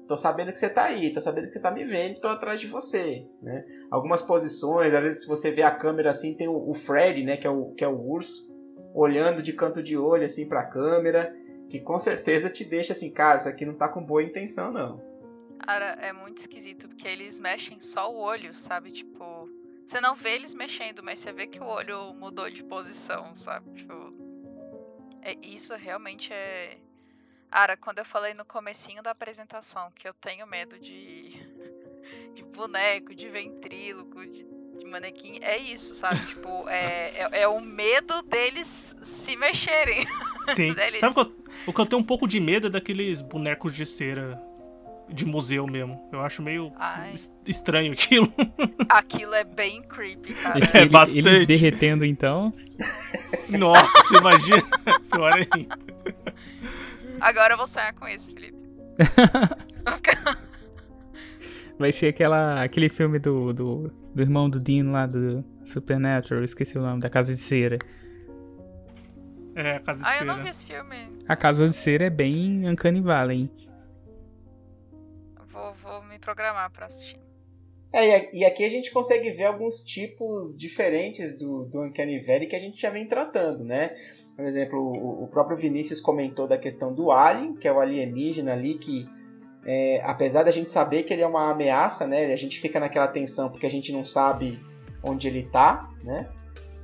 [0.06, 2.60] tô sabendo que você tá aí, tô sabendo que você tá me vendo, tô atrás
[2.60, 3.64] de você, né?
[3.90, 7.36] Algumas posições, às vezes se você vê a câmera assim, tem o, o Fred, né,
[7.36, 8.52] que é o, que é o urso,
[8.94, 11.34] olhando de canto de olho assim para a câmera,
[11.68, 15.02] que com certeza te deixa assim, cara, isso aqui não tá com boa intenção não.
[15.58, 18.90] Cara, é muito esquisito porque eles mexem só o olho, sabe?
[18.90, 19.48] Tipo,
[19.86, 23.70] você não vê eles mexendo, mas você vê que o olho mudou de posição, sabe?
[23.72, 23.94] Tipo,
[25.22, 26.76] é, isso realmente é.
[27.50, 31.30] Ara, quando eu falei no comecinho da apresentação que eu tenho medo de,
[32.35, 34.46] de boneco, de ventríloco, de,
[34.78, 36.18] de manequim, é isso, sabe?
[36.26, 40.07] tipo, é, é, é, o medo deles se mexerem.
[40.54, 40.72] Sim.
[40.74, 41.00] deles...
[41.00, 43.74] Sabe o que, eu, o que eu tenho um pouco de medo é daqueles bonecos
[43.74, 44.40] de cera
[45.09, 46.09] de museu mesmo.
[46.12, 47.14] Eu acho meio Ai.
[47.46, 48.33] estranho aquilo.
[48.88, 50.61] Aquilo é bem creepy, cara.
[50.72, 51.18] É, Ele, bastante.
[51.18, 52.52] Eles derretendo, então.
[53.48, 54.62] Nossa, imagina.
[55.11, 55.78] Pior ainda.
[57.20, 58.62] Agora eu vou sonhar com isso, Felipe.
[61.79, 66.79] Vai ser aquela, aquele filme do, do, do irmão do Dean lá do Supernatural, esqueci
[66.79, 67.79] o nome, da Casa de Cera.
[69.57, 70.20] É, a Casa de ah, Cera.
[70.20, 70.96] Ah, eu não vi esse filme.
[71.29, 73.50] A Casa de Cera é bem Uncanny Valley,
[75.55, 77.20] Vou, vou me programar pra assistir.
[77.92, 82.57] É, e aqui a gente consegue ver alguns tipos diferentes do, do Uncanny Valley que
[82.57, 83.94] a gente já vem tratando, né?
[84.36, 84.80] Por exemplo,
[85.22, 89.08] o, próprio Vinícius comentou da questão do Alien, que é o alienígena ali que
[89.64, 92.26] é, apesar da gente saber que ele é uma ameaça, né?
[92.32, 94.60] A gente fica naquela tensão porque a gente não sabe
[95.02, 96.28] onde ele está, né?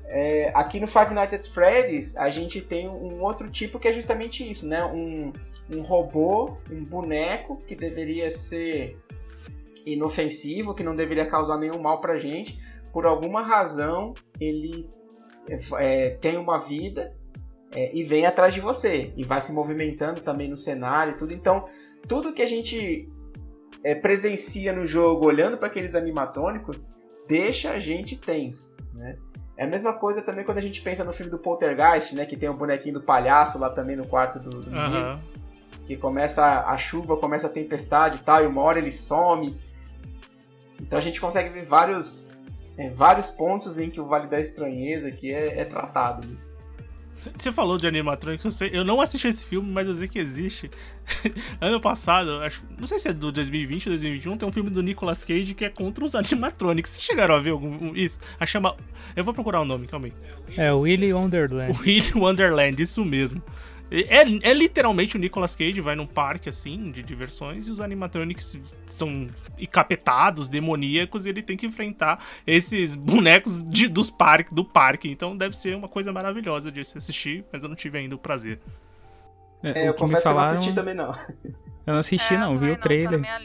[0.06, 3.92] É, aqui no Five Nights at Freddy's a gente tem um outro tipo que é
[3.92, 4.84] justamente isso, né?
[4.84, 5.32] Um,
[5.74, 8.96] um robô, um boneco que deveria ser
[9.84, 12.58] inofensivo, que não deveria causar nenhum mal pra gente.
[12.92, 14.88] Por alguma razão ele
[15.78, 17.12] é, tem uma vida
[17.74, 21.32] é, e vem atrás de você e vai se movimentando também no cenário e tudo.
[21.32, 21.66] Então
[22.08, 23.08] tudo que a gente
[23.84, 26.88] é, presencia no jogo olhando para aqueles animatrônicos
[27.28, 29.16] deixa a gente tenso, né?
[29.56, 32.24] É a mesma coisa também quando a gente pensa no filme do Poltergeist, né?
[32.24, 34.90] Que tem o um bonequinho do palhaço lá também no quarto do, do uhum.
[34.90, 35.20] menino.
[35.84, 39.54] Que começa a chuva, começa a tempestade e tal, e uma hora ele some.
[40.80, 42.30] Então a gente consegue ver vários,
[42.78, 46.26] é, vários pontos em que o Vale da Estranheza aqui é, é tratado.
[46.26, 46.36] Né?
[47.36, 50.18] Você falou de animatronics, eu, sei, eu não assisti esse filme, mas eu sei que
[50.18, 50.70] existe.
[51.60, 54.82] ano passado, acho, não sei se é do 2020 ou 2021, tem um filme do
[54.82, 56.90] Nicolas Cage que é contra os animatronics.
[56.90, 58.18] Vocês chegaram a ver algum, isso?
[58.38, 58.76] A chama,
[59.14, 60.12] eu vou procurar o nome, calma aí.
[60.56, 61.78] É, Willy Wonderland.
[61.80, 63.42] Willy Wonderland, isso mesmo.
[63.90, 68.58] É, é, literalmente o Nicolas Cage vai num parque assim de diversões e os animatronics
[68.86, 69.26] são
[69.58, 75.10] encapetados, demoníacos, e ele tem que enfrentar esses bonecos de, dos parque, do parque.
[75.10, 78.18] Então deve ser uma coisa maravilhosa de se assistir, mas eu não tive ainda o
[78.18, 78.60] prazer.
[79.62, 80.22] É, eu confesso falaram...
[80.22, 81.10] que eu não assisti também não.
[81.86, 83.20] Eu não assisti é, não, vi o trailer.
[83.20, 83.40] Tá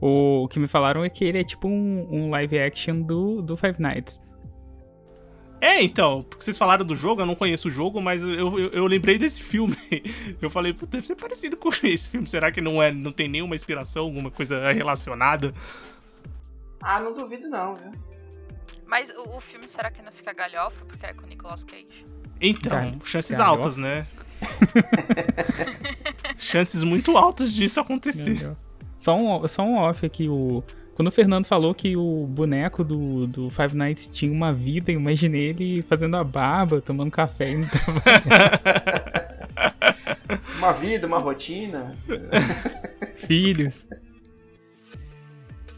[0.00, 3.56] o que me falaram é que ele é tipo um, um live action do, do
[3.56, 4.20] Five Nights.
[5.60, 8.70] É, então, porque vocês falaram do jogo, eu não conheço o jogo, mas eu, eu,
[8.70, 9.76] eu lembrei desse filme.
[10.40, 12.28] Eu falei, deve ser parecido com esse filme.
[12.28, 15.54] Será que não é, não tem nenhuma inspiração, alguma coisa relacionada?
[16.82, 17.90] Ah, não duvido não, viu?
[18.86, 22.04] Mas o, o filme será que não fica galhofa porque é com o Nicolas Cage?
[22.40, 23.58] Então, chances galhofa.
[23.58, 24.06] altas, né?
[26.38, 28.54] chances muito altas disso acontecer.
[28.98, 30.62] Só um, só um off aqui, o
[30.96, 35.50] quando o Fernando falou que o boneco do, do Five Nights tinha uma vida, imaginei
[35.50, 37.50] ele fazendo a barba, tomando café.
[40.56, 41.94] uma vida, uma rotina.
[43.18, 43.86] Filhos.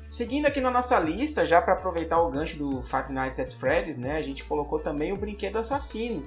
[0.06, 3.96] Seguindo aqui na nossa lista, já para aproveitar o gancho do Five Nights at Freddy's,
[3.96, 6.22] né, a gente colocou também o brinquedo assassino.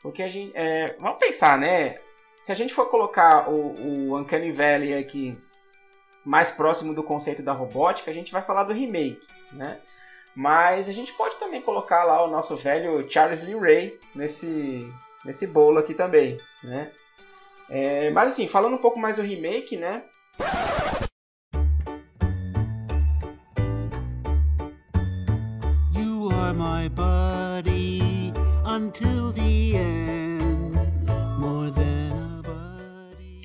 [0.00, 1.96] Porque a gente, é, vamos pensar, né?
[2.40, 5.36] Se a gente for colocar o, o Uncanny Valley aqui
[6.26, 9.78] mais próximo do conceito da robótica, a gente vai falar do remake, né?
[10.34, 14.92] Mas a gente pode também colocar lá o nosso velho Charles Lee Ray nesse,
[15.24, 16.90] nesse bolo aqui também, né?
[17.70, 20.02] É, mas assim, falando um pouco mais do remake, né?
[25.94, 28.32] You are my buddy
[28.66, 30.05] until the end,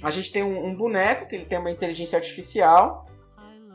[0.04, 3.06] a gente tem um, um, boneco que ele tem uma inteligência artificial,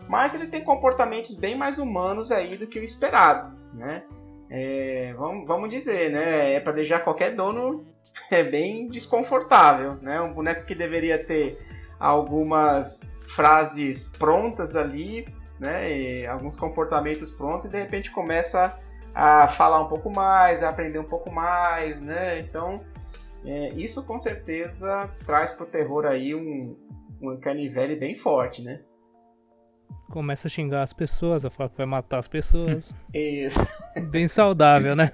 [0.09, 4.03] mas ele tem comportamentos bem mais humanos aí do que o esperado, né?
[4.49, 6.55] É, vamos, vamos dizer, né?
[6.55, 7.85] É para deixar qualquer dono
[8.31, 10.21] é bem desconfortável, né?
[10.21, 11.59] Um boneco que deveria ter
[11.99, 15.27] algumas frases prontas ali,
[15.59, 16.27] né?
[16.27, 18.79] alguns comportamentos prontos e de repente começa
[19.15, 22.39] a falar um pouco mais, a aprender um pouco mais, né?
[22.39, 22.77] Então
[23.47, 26.77] é, isso com certeza traz pro terror aí um,
[27.23, 28.81] um canivete bem forte, né?
[30.11, 32.85] Começa a xingar as pessoas, a falar que vai matar as pessoas.
[33.15, 33.61] Isso.
[34.11, 35.13] Bem saudável, né?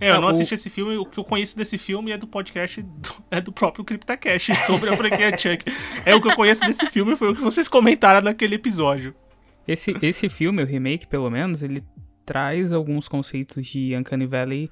[0.00, 2.80] É, eu não assisti esse filme, o que eu conheço desse filme é do podcast,
[2.80, 5.64] do, é do próprio CryptoCast sobre a franquia Chuck.
[6.06, 9.14] É o que eu conheço desse filme, foi o que vocês comentaram naquele episódio.
[9.66, 11.84] Esse, esse filme, o remake pelo menos, ele
[12.24, 14.70] traz alguns conceitos de Uncanny Valley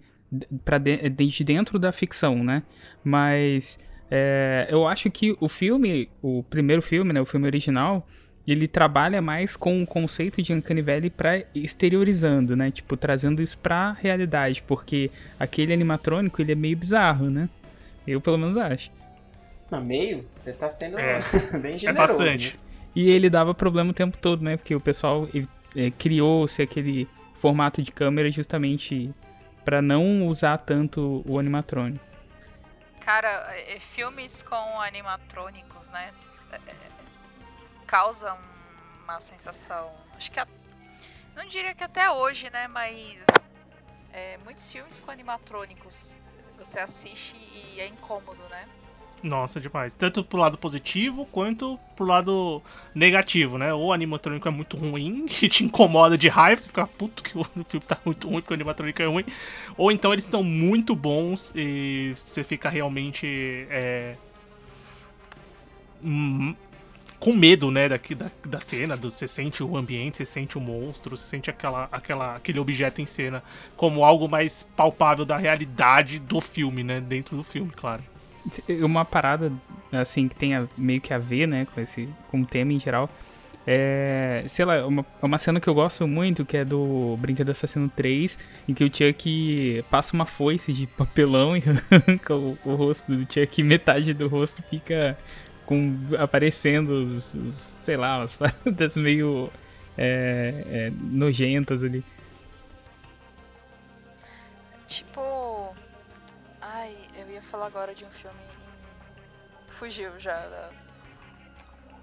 [0.64, 2.62] para de, de dentro da ficção, né?
[3.04, 3.78] Mas
[4.10, 8.06] é, eu acho que o filme, o primeiro filme, né, o filme original,
[8.46, 12.70] ele trabalha mais com o conceito de Uncanny Valley para exteriorizando, né?
[12.70, 17.48] Tipo, trazendo isso pra realidade, porque aquele animatrônico, ele é meio bizarro, né?
[18.06, 18.90] Eu pelo menos acho.
[19.70, 20.26] Não, meio?
[20.36, 21.20] Você tá sendo é.
[21.62, 22.12] bem é generoso.
[22.12, 22.54] É bastante.
[22.54, 22.60] Né?
[22.94, 24.56] E ele dava problema o tempo todo, né?
[24.56, 25.28] Porque o pessoal
[25.76, 29.10] é, criou-se aquele formato de câmera justamente
[29.64, 32.04] para não usar tanto o animatrônico.
[33.00, 36.10] Cara, é, filmes com animatrônicos, né,
[36.52, 36.76] é, é,
[37.86, 38.38] causam
[39.04, 40.46] uma sensação, acho que a,
[41.34, 43.22] não diria que até hoje, né, mas
[44.12, 46.18] é, muitos filmes com animatrônicos
[46.56, 48.68] você assiste e é incômodo, né?
[49.22, 49.94] Nossa, demais.
[49.94, 52.60] Tanto pro lado positivo quanto pro lado
[52.92, 53.72] negativo, né?
[53.72, 57.38] Ou o animatrônico é muito ruim, que te incomoda de raiva, você fica puto que
[57.38, 59.24] o filme tá muito ruim porque o animatrônico é ruim.
[59.76, 63.26] Ou então eles estão muito bons e você fica realmente.
[63.70, 64.16] É,
[66.02, 66.54] hum,
[67.20, 70.60] com medo, né, daqui, da, da cena, do, você sente o ambiente, você sente o
[70.60, 73.44] monstro, você sente aquela, aquela, aquele objeto em cena
[73.76, 78.02] como algo mais palpável da realidade do filme, né, dentro do filme, claro.
[78.82, 79.52] Uma parada,
[79.92, 83.08] assim, que tem meio que a ver, né, com esse com o tema em geral.
[83.64, 87.88] É, sei lá, uma, uma cena que eu gosto muito, que é do Brinquedo Assassino
[87.88, 88.38] 3,
[88.68, 93.32] em que o Chuck passa uma foice de papelão e arranca o, o rosto do
[93.32, 95.16] Chuck metade do rosto fica
[95.64, 99.48] com aparecendo os, os sei lá, as paradas meio
[99.96, 102.04] é, é, nojentas ali.
[104.88, 105.21] Tipo,
[107.62, 108.40] falar agora de um filme.
[109.78, 110.70] Fugiu já.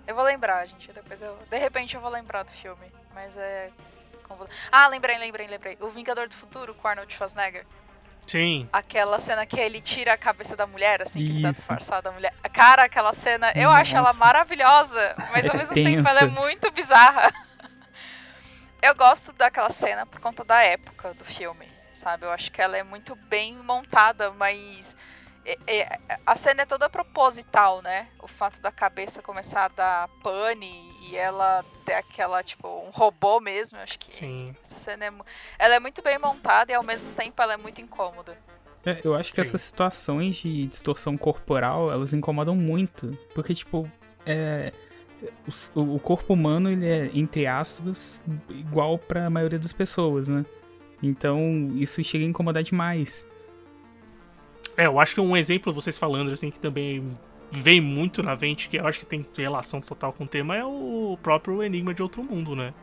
[0.08, 0.92] Eu vou lembrar, gente.
[0.92, 1.38] Depois eu.
[1.50, 2.92] De repente eu vou lembrar do filme.
[3.14, 3.72] Mas é.
[4.72, 5.78] Ah, lembrei, lembrei, lembrei.
[5.82, 7.66] O Vingador do Futuro com Arnold Schwarzenegger.
[8.28, 8.70] Sim.
[8.72, 11.28] Aquela cena que ele tira a cabeça da mulher, assim, Isso.
[11.32, 12.32] que ele tá disfarçado da mulher.
[12.54, 13.82] Cara, aquela cena, eu Nossa.
[13.82, 17.34] acho ela maravilhosa, mas ao mesmo tempo ela é muito bizarra.
[18.82, 22.26] Eu gosto daquela cena por conta da época do filme, sabe?
[22.26, 24.96] Eu acho que ela é muito bem montada, mas
[25.66, 28.08] é, é, a cena é toda proposital, né?
[28.22, 30.72] O fato da cabeça começar a dar pane
[31.10, 34.56] e ela ter aquela, tipo, um robô mesmo, eu acho que Sim.
[34.62, 35.12] essa cena é,
[35.58, 38.38] ela é muito bem montada e ao mesmo tempo ela é muito incômoda.
[38.86, 39.42] É, eu acho que Sim.
[39.42, 43.90] essas situações de distorção corporal, elas incomodam muito, porque, tipo,
[44.26, 44.72] é,
[45.76, 50.46] o, o corpo humano, ele é, entre aspas, igual para a maioria das pessoas, né?
[51.02, 53.28] Então, isso chega a incomodar demais.
[54.80, 57.04] É, eu acho que um exemplo, vocês falando, assim, que também
[57.52, 60.64] vem muito na mente, que eu acho que tem relação total com o tema, é
[60.64, 62.74] o próprio Enigma de Outro Mundo, né?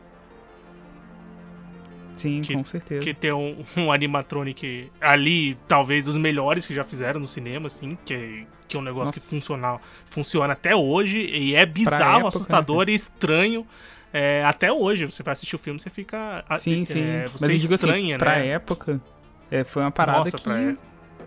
[2.15, 3.01] Sim, que, com certeza.
[3.01, 7.97] Que tem um, um animatronic ali, talvez os melhores que já fizeram no cinema, assim,
[8.05, 9.19] que, que é um negócio Nossa.
[9.19, 12.91] que funciona, funciona até hoje e é bizarro, época, assustador né?
[12.91, 13.65] e estranho.
[14.13, 16.45] é, até hoje, você vai assistir o filme, você fica.
[16.59, 17.01] Sim, sim.
[17.01, 18.23] É, você Mas eu digo assim, estranha, né?
[18.23, 19.01] pra época,
[19.49, 20.43] é, foi uma parada Nossa, que...
[20.43, 20.75] pra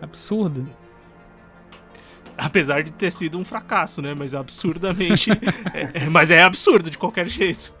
[0.01, 0.67] absurdo.
[2.37, 4.13] Apesar de ter sido um fracasso, né?
[4.13, 5.29] Mas absurdamente.
[5.73, 7.73] é, é, mas é absurdo de qualquer jeito.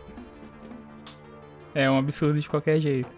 [1.73, 3.09] É um absurdo de qualquer jeito.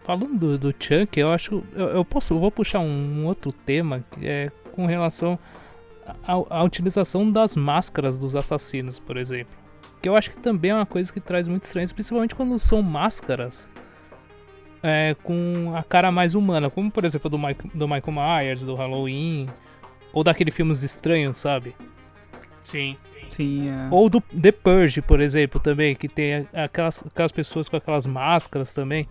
[0.00, 1.62] Falando do, do Chunk, eu acho.
[1.74, 2.34] Eu, eu posso.
[2.34, 5.38] Eu vou puxar um, um outro tema que é com relação
[6.26, 9.56] à, à utilização das máscaras dos assassinos, por exemplo.
[10.02, 12.82] Que eu acho que também é uma coisa que traz muito estranho, principalmente quando são
[12.82, 13.70] máscaras
[14.82, 18.74] é, com a cara mais humana, como por exemplo do, Mike, do Michael Myers, do
[18.74, 19.48] Halloween,
[20.12, 21.74] ou daquele filmes estranhos, sabe?
[22.60, 22.96] Sim.
[23.30, 23.88] Sim, é.
[23.90, 28.74] Ou do The Purge, por exemplo, também, que tem aquelas, aquelas pessoas com aquelas máscaras
[28.74, 29.08] também.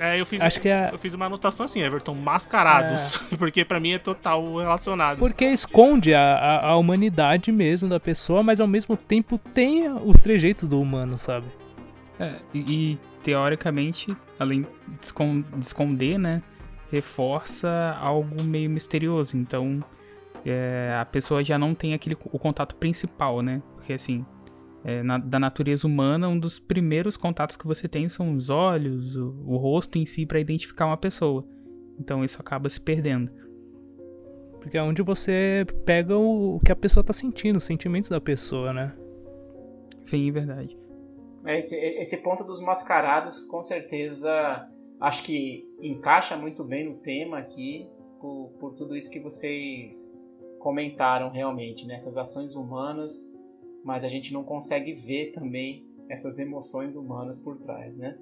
[0.00, 3.18] É, eu fiz, Acho que é- eu fiz uma anotação assim, Everton, mascarados.
[3.38, 5.18] Porque pra mim é total relacionado.
[5.18, 10.16] Porque esconde a, a, a humanidade mesmo da pessoa, mas ao mesmo tempo tem os
[10.22, 11.46] trejeitos do humano, sabe?
[12.18, 12.98] É, e, e,
[13.30, 14.68] teoricamente, além de
[15.06, 16.42] escon- de esconder, né,
[16.90, 19.36] reforça algo meio misterioso.
[19.36, 19.84] Então,
[20.44, 23.62] é, a pessoa já não tem aquele o contato principal, né?
[23.76, 24.26] Porque assim,
[24.82, 29.14] é, na- da natureza humana, um dos primeiros contatos que você tem são os olhos,
[29.14, 31.46] o, o rosto em si para identificar uma pessoa.
[31.98, 33.30] Então, isso acaba se perdendo.
[34.60, 38.20] Porque é onde você pega o, o que a pessoa tá sentindo, os sentimentos da
[38.20, 38.92] pessoa, né?
[40.02, 40.79] Sim, é verdade.
[41.44, 44.68] É, esse, esse ponto dos mascarados, com certeza,
[45.00, 47.88] acho que encaixa muito bem no tema aqui,
[48.20, 50.14] por, por tudo isso que vocês
[50.58, 51.94] comentaram realmente, né?
[51.94, 53.26] Essas ações humanas,
[53.82, 58.18] mas a gente não consegue ver também essas emoções humanas por trás, né?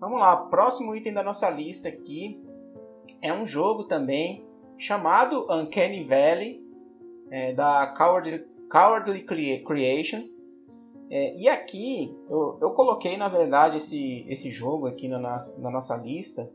[0.00, 2.42] Vamos lá, próximo item da nossa lista aqui
[3.22, 4.44] é um jogo também
[4.76, 6.62] chamado Uncanny Valley,
[7.30, 10.43] é, da Cowardly, Cowardly Crea- Creations.
[11.10, 15.96] É, e aqui eu, eu coloquei na verdade esse, esse jogo aqui na, na nossa
[15.96, 16.50] lista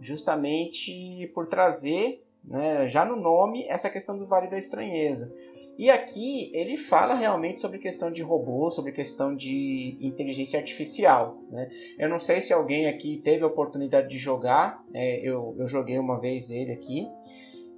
[0.00, 5.32] justamente por trazer né, já no nome essa questão do Vale da Estranheza.
[5.78, 11.38] E aqui ele fala realmente sobre questão de robô, sobre questão de inteligência artificial.
[11.50, 11.68] Né?
[11.98, 15.98] Eu não sei se alguém aqui teve a oportunidade de jogar, é, eu, eu joguei
[15.98, 17.08] uma vez ele aqui.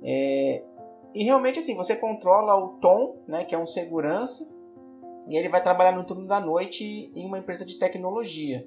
[0.03, 0.63] É,
[1.15, 4.52] e realmente assim, você controla o Tom, né, que é um segurança,
[5.33, 8.67] e ele vai trabalhar no turno da noite em uma empresa de tecnologia.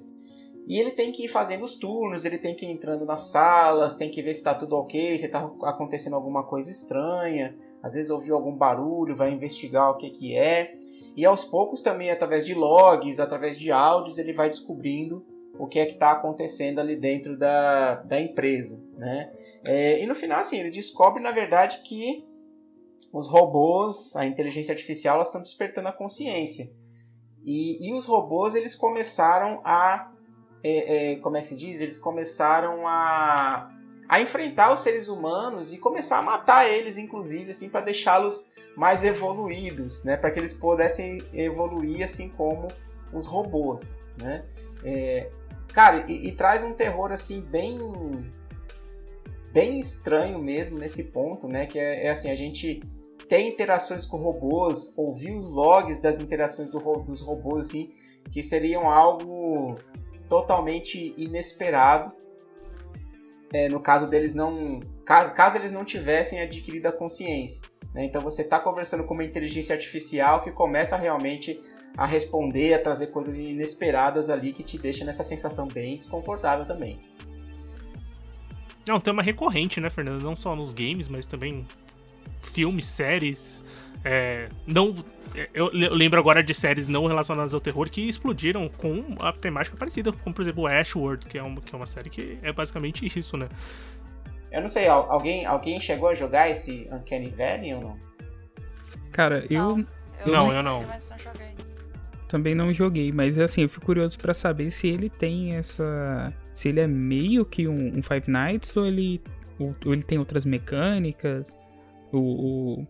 [0.66, 3.94] E ele tem que ir fazendo os turnos, ele tem que ir entrando nas salas,
[3.94, 7.56] tem que ver se está tudo ok, se está acontecendo alguma coisa estranha.
[7.80, 10.76] Às vezes ouviu algum barulho, vai investigar o que, que é.
[11.16, 15.24] E aos poucos também, através de logs, através de áudios, ele vai descobrindo
[15.56, 18.84] o que é que está acontecendo ali dentro da, da empresa.
[18.96, 19.30] Né?
[19.64, 22.25] É, e no final, assim, ele descobre, na verdade, que
[23.12, 26.70] os robôs, a inteligência artificial, elas estão despertando a consciência.
[27.44, 30.12] E, e os robôs, eles começaram a...
[30.64, 31.80] É, é, como é que se diz?
[31.80, 33.70] Eles começaram a,
[34.08, 39.02] a enfrentar os seres humanos e começar a matar eles, inclusive, assim, para deixá-los mais
[39.02, 40.16] evoluídos, né?
[40.16, 42.68] Para que eles pudessem evoluir assim como
[43.12, 44.44] os robôs, né?
[44.84, 45.30] É,
[45.72, 47.78] cara, e, e traz um terror assim bem
[49.50, 51.64] bem estranho mesmo nesse ponto, né?
[51.64, 52.80] Que é, é assim, a gente
[53.28, 57.90] tem interações com robôs, ouvir os logs das interações do, dos robôs, assim,
[58.30, 59.74] que seriam algo
[60.28, 62.12] totalmente inesperado.
[63.52, 67.62] É, no caso deles não, caso, caso, eles não tivessem adquirido a consciência.
[67.94, 68.04] Né?
[68.04, 71.62] Então você está conversando com uma inteligência artificial que começa realmente
[71.96, 76.98] a responder, a trazer coisas inesperadas ali que te deixa nessa sensação bem desconfortável também.
[78.86, 80.22] É um tema recorrente, né, Fernando?
[80.22, 81.66] Não só nos games, mas também
[82.42, 83.62] filmes, séries.
[84.04, 85.04] É, não,
[85.52, 90.12] eu lembro agora de séries não relacionadas ao terror que explodiram com a temática parecida,
[90.12, 93.36] como por exemplo Ashworld, que é uma, que é uma série que é basicamente isso,
[93.36, 93.48] né?
[94.50, 97.98] Eu não sei, alguém, alguém chegou a jogar esse Uncanny Valley ou não?
[99.12, 99.76] Cara, eu.
[99.76, 99.86] Não,
[100.24, 100.84] eu não, não, eu não.
[102.28, 106.32] Também não joguei, mas assim, eu fico curioso para saber se ele tem essa.
[106.54, 109.20] Se ele é meio que um, um Five Nights ou ele,
[109.58, 111.54] ou, ou ele tem outras mecânicas.
[112.12, 112.86] O, o,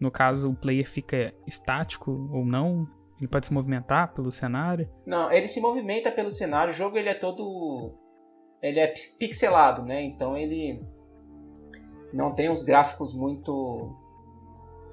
[0.00, 2.86] no caso, o player fica estático ou não?
[3.18, 4.88] Ele pode se movimentar pelo cenário?
[5.06, 6.72] Não, ele se movimenta pelo cenário.
[6.72, 7.94] O jogo ele é todo.
[8.60, 10.02] Ele é pixelado, né?
[10.02, 10.84] Então ele
[12.12, 13.96] não tem os gráficos muito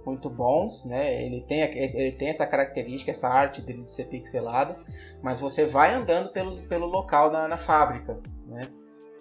[0.05, 1.23] muito bons, né?
[1.23, 4.75] Ele tem, ele tem essa característica, essa arte dele de ser pixelado,
[5.21, 8.61] mas você vai andando pelo, pelo local na, na fábrica, né?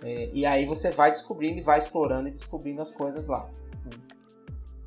[0.04, 3.50] É, e aí você vai descobrindo e vai explorando e descobrindo as coisas lá.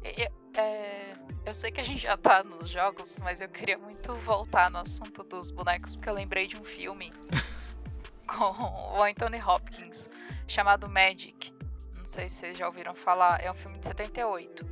[0.04, 1.14] É, é,
[1.46, 4.80] Eu sei que a gente já tá nos jogos, mas eu queria muito voltar no
[4.80, 7.12] assunto dos bonecos, porque eu lembrei de um filme
[8.28, 10.10] com o Anthony Hopkins
[10.48, 11.54] chamado Magic.
[11.98, 13.42] Não sei se vocês já ouviram falar.
[13.44, 14.66] É um filme de 78.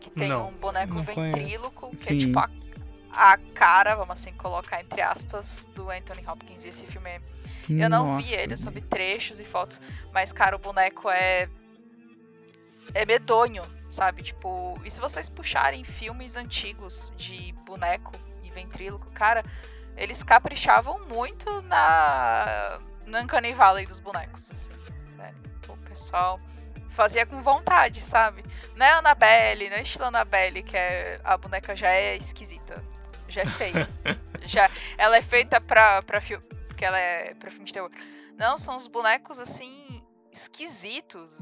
[0.00, 0.48] Que tem Não.
[0.48, 2.14] um boneco ventríloco, que Sim.
[2.14, 2.48] é tipo a,
[3.12, 6.64] a cara, vamos assim colocar entre aspas, do Anthony Hopkins.
[6.64, 7.20] E esse filme é
[7.78, 9.80] eu não vi Nossa, ele, eu só vi trechos e fotos.
[10.12, 11.48] Mas, cara, o boneco é.
[12.92, 14.22] É medonho, sabe?
[14.22, 18.12] Tipo, e se vocês puxarem filmes antigos de boneco
[18.42, 19.44] e ventríloco, cara,
[19.96, 22.78] eles caprichavam muito na.
[23.06, 24.70] No Uncanny Valley dos bonecos, assim.
[25.16, 25.36] Sério.
[25.68, 26.40] O pessoal
[26.90, 28.44] fazia com vontade, sabe?
[28.76, 32.82] Não é a Annabelle, não é estilo Annabelle, que é, a boneca já é esquisita.
[33.28, 33.88] Já é feia.
[34.46, 36.44] já, ela é feita pra, pra filme
[36.80, 37.90] porque ela é pra filme de terror.
[38.38, 41.40] Não, são os bonecos assim esquisitos.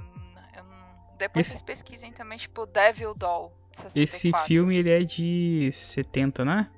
[1.19, 3.53] Depois Esse- vocês pesquisem também, tipo Devil Doll.
[3.73, 4.47] de Esse 64.
[4.49, 6.69] filme, ele é de 70, né?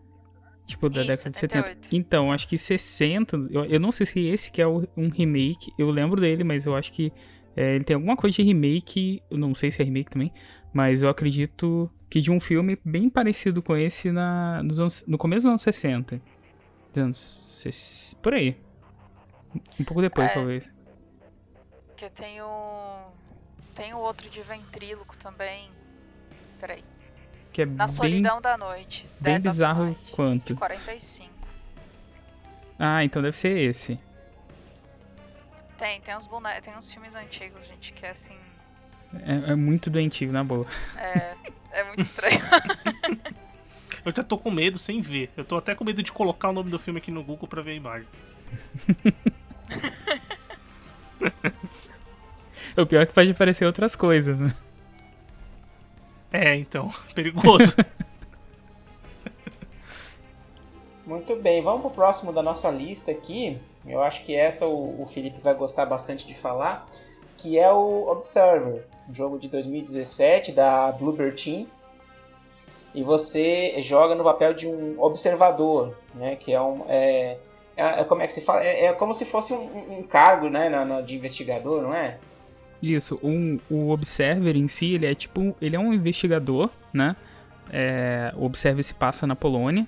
[0.67, 1.67] Tipo, da Isso, década de 70.
[1.69, 1.97] 78.
[1.97, 3.37] Então, acho que 60.
[3.51, 5.73] Eu, eu não sei se esse que é o- um remake.
[5.79, 7.13] Eu lembro dele, mas eu acho que
[7.57, 9.23] é, ele tem alguma coisa de remake.
[9.31, 10.33] Eu não sei se é remake também.
[10.73, 15.19] Mas eu acredito que de um filme bem parecido com esse na, nos anos- no
[15.19, 16.21] começo dos anos 60.
[16.93, 18.17] Dos anos.
[18.23, 18.57] Por aí.
[19.81, 20.35] Um pouco depois, É.
[20.35, 20.71] talvez.
[21.97, 23.11] Que tem o.
[23.81, 25.71] Tem o outro de ventríloco também.
[26.61, 26.85] Peraí.
[27.51, 29.09] Que é Na bem, Solidão da Noite.
[29.19, 30.53] bem Dead bizarro Night, quanto.
[30.53, 31.31] De 45.
[32.79, 33.99] Ah, então deve ser esse.
[35.79, 38.37] Tem, tem uns bonecos, tem uns filmes antigos, gente, que é assim.
[39.15, 40.67] É, é muito doentio, na boa.
[40.99, 41.35] É,
[41.73, 42.37] é muito estranho.
[44.05, 45.31] Eu já tô com medo sem ver.
[45.35, 47.63] Eu tô até com medo de colocar o nome do filme aqui no Google pra
[47.63, 48.09] ver a imagem.
[52.83, 54.55] O pior é que pode aparecer outras coisas, né?
[56.33, 57.75] É, então, perigoso.
[61.07, 63.59] Muito bem, vamos pro próximo da nossa lista aqui.
[63.87, 66.89] Eu acho que essa o, o Felipe vai gostar bastante de falar,
[67.37, 71.67] que é o Observer, um jogo de 2017 da Bluebird Team.
[72.95, 76.37] E você joga no papel de um observador, né?
[76.37, 77.39] Que é um é,
[77.77, 78.65] é- é- como é que se fala?
[78.65, 80.69] É, é como se fosse um, um cargo, né?
[80.69, 82.19] na- na- de investigador, não é?
[82.83, 87.15] Isso, um, o Observer em si, ele é tipo, ele é um investigador, né?
[87.71, 89.87] É, o Observer se passa na Polônia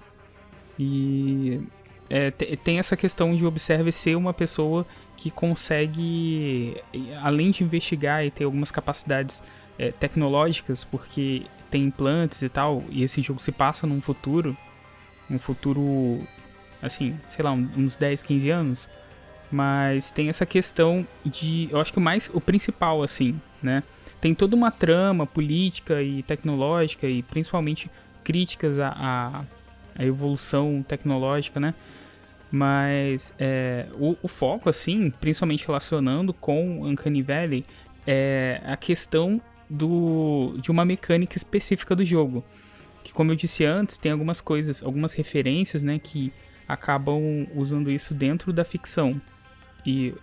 [0.79, 1.61] e
[2.09, 4.87] é, te- tem essa questão de Observer ser uma pessoa
[5.17, 6.77] que consegue,
[7.23, 9.43] além de investigar e ter algumas capacidades
[9.79, 14.57] é, tecnológicas, porque tem implantes e tal, e esse jogo se passa num futuro,
[15.31, 16.21] um futuro,
[16.83, 18.89] assim, sei lá, uns 10, 15 anos,
[19.53, 23.83] mas tem essa questão de, eu acho que o mais, o principal, assim, né?
[24.21, 27.91] Tem toda uma trama política e tecnológica e principalmente
[28.25, 29.45] críticas à, à,
[29.99, 31.75] à evolução tecnológica, né?
[32.51, 37.65] Mas é, o, o foco, assim, principalmente relacionando com Uncanny Valley,
[38.07, 42.45] é a questão do, de uma mecânica específica do jogo.
[43.03, 46.33] Que, como eu disse antes, tem algumas coisas, algumas referências, né, que
[46.69, 49.21] acabam usando isso dentro da ficção.
[49.85, 50.15] E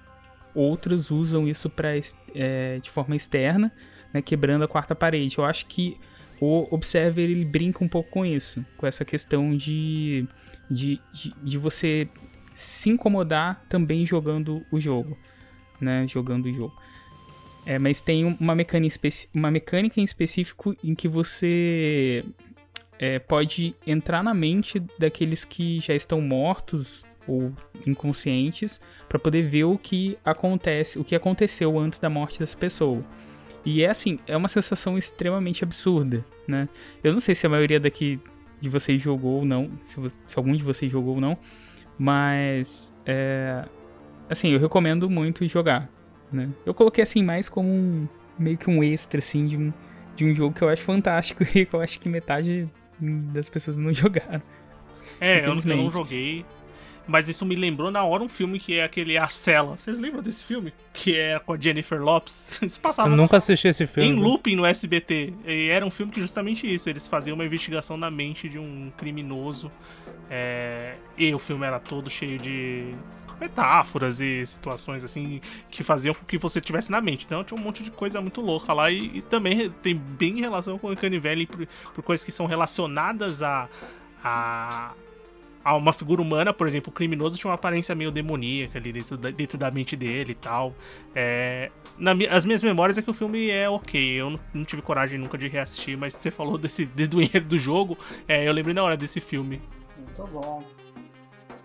[0.55, 1.89] outras usam isso pra,
[2.33, 3.71] é, de forma externa,
[4.13, 5.37] né, quebrando a quarta parede.
[5.37, 5.97] Eu acho que
[6.41, 10.25] o Observer ele brinca um pouco com isso, com essa questão de,
[10.69, 12.07] de, de, de você
[12.53, 15.17] se incomodar também jogando o jogo,
[15.79, 16.75] né, jogando o jogo.
[17.65, 18.95] É, mas tem um- uma mecânica,
[19.33, 22.23] uma mecânica em específico em que você
[22.97, 27.51] é, pode entrar na mente daqueles que já estão mortos ou
[27.85, 33.03] inconscientes para poder ver o que acontece, o que aconteceu antes da morte dessa pessoa.
[33.65, 36.67] E é assim, é uma sensação extremamente absurda, né?
[37.03, 38.19] Eu não sei se a maioria daqui
[38.61, 39.95] de vocês jogou ou não, se,
[40.27, 41.37] se algum de vocês jogou ou não,
[41.97, 43.65] mas é,
[44.29, 45.89] assim, eu recomendo muito jogar,
[46.31, 46.49] né?
[46.65, 48.07] Eu coloquei assim mais como um
[48.37, 49.73] meio que um extra assim de um
[50.15, 52.67] de um jogo que eu acho fantástico e que eu acho que metade
[52.99, 54.41] das pessoas não jogaram.
[55.19, 56.45] É, eu, não- eu não joguei.
[57.09, 59.77] Mas isso me lembrou na hora um filme que é aquele A Cela.
[59.77, 60.71] Vocês lembram desse filme?
[60.93, 62.59] Que é com a Jennifer Lopes.
[62.63, 64.09] Isso passava Eu nunca assisti esse filme.
[64.09, 65.33] em looping no SBT.
[65.45, 66.89] E era um filme que justamente isso.
[66.89, 69.71] Eles faziam uma investigação na mente de um criminoso.
[70.29, 72.93] É, E o filme era todo cheio de
[73.39, 75.39] metáforas e situações assim
[75.71, 77.25] que faziam com que você tivesse na mente.
[77.25, 80.77] Então tinha um monte de coisa muito louca lá e, e também tem bem relação
[80.77, 83.69] com o Uncanny Valley por, por coisas que são relacionadas a,
[84.23, 84.91] a
[85.65, 89.29] uma figura humana, por exemplo, o criminoso tinha uma aparência meio demoníaca ali dentro da,
[89.29, 90.73] dentro da mente dele e tal.
[91.13, 94.01] É, na, as minhas memórias é que o filme é ok.
[94.01, 97.57] Eu não, não tive coragem nunca de reassistir, mas você falou desse, do enredo do
[97.57, 97.97] jogo,
[98.27, 99.61] é, eu lembrei na hora desse filme.
[99.97, 100.63] Muito bom.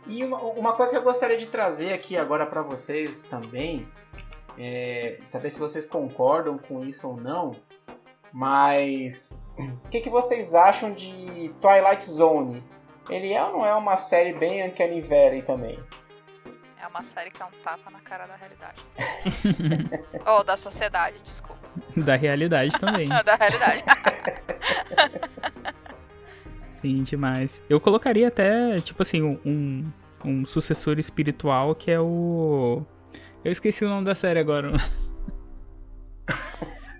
[0.06, 3.86] E uma, uma coisa que eu gostaria de trazer aqui agora para vocês também,
[4.58, 7.56] é saber se vocês concordam com isso ou não,
[8.32, 12.62] mas o que, que vocês acham de Twilight Zone?
[13.08, 15.78] Ele é ou não é uma série bem Uncanny Valley também?
[16.80, 18.82] É uma série que é um tapa na cara da realidade.
[20.26, 21.64] Ou oh, da sociedade, desculpa.
[21.96, 23.08] Da realidade também.
[23.24, 23.82] da realidade.
[26.54, 27.62] Sim, demais.
[27.70, 29.90] Eu colocaria até, tipo assim, um,
[30.24, 32.82] um sucessor espiritual que é o.
[33.42, 34.72] Eu esqueci o nome da série agora.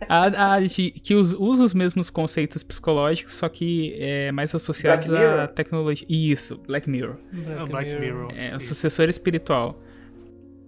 [0.08, 0.58] A, a,
[1.02, 6.06] que usa os mesmos conceitos psicológicos, só que é mais associados à tecnologia.
[6.08, 7.16] Isso, Black Mirror.
[7.32, 8.32] Black, Black Mirror.
[8.36, 9.80] É, o sucessor espiritual.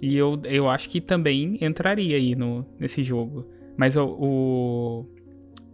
[0.00, 3.46] E eu, eu acho que também entraria aí no, nesse jogo.
[3.76, 5.06] Mas o, o,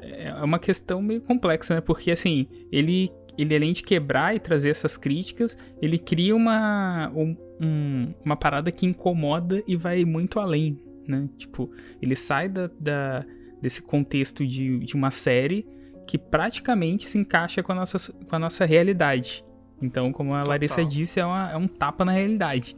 [0.00, 1.80] É uma questão meio complexa, né?
[1.80, 7.36] Porque, assim, ele, ele além de quebrar e trazer essas críticas, ele cria uma, um,
[7.60, 11.28] um, uma parada que incomoda e vai muito além, né?
[11.36, 13.24] Tipo, ele sai da, da
[13.62, 15.66] desse contexto de, de uma série
[16.06, 19.44] que praticamente se encaixa com a nossa, com a nossa realidade.
[19.80, 20.50] Então, como a Total.
[20.50, 22.76] Larissa disse, é, uma, é um tapa na realidade.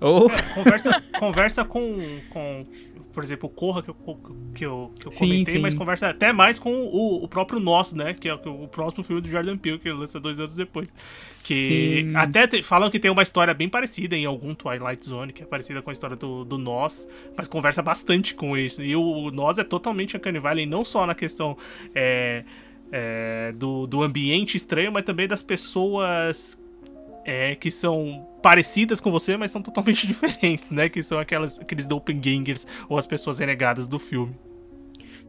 [0.00, 0.30] Ou...
[0.30, 2.62] É, conversa, conversa com, com
[3.14, 3.94] por exemplo, o Corra que eu,
[4.54, 5.60] que eu, que eu sim, comentei, sim.
[5.60, 8.12] mas conversa até mais com o, o próprio Nós, né?
[8.12, 10.88] Que é o, próximo filme do Jordan Peele, que lança dois anos depois.
[11.46, 12.16] Que sim.
[12.16, 15.46] até te, falam que tem uma história bem parecida em algum Twilight Zone, que é
[15.46, 18.82] parecida com a história do, do Nós, mas conversa bastante com isso.
[18.82, 21.56] E o, o Nós é totalmente Uncanny Valley, não só na questão
[21.94, 22.42] é,
[22.90, 26.60] é, do, do ambiente estranho, mas também das pessoas
[27.24, 30.88] é, que são parecidas com você, mas são totalmente diferentes, né?
[30.88, 34.34] Que são aquelas, aqueles doppelgangers ou as pessoas renegadas do filme.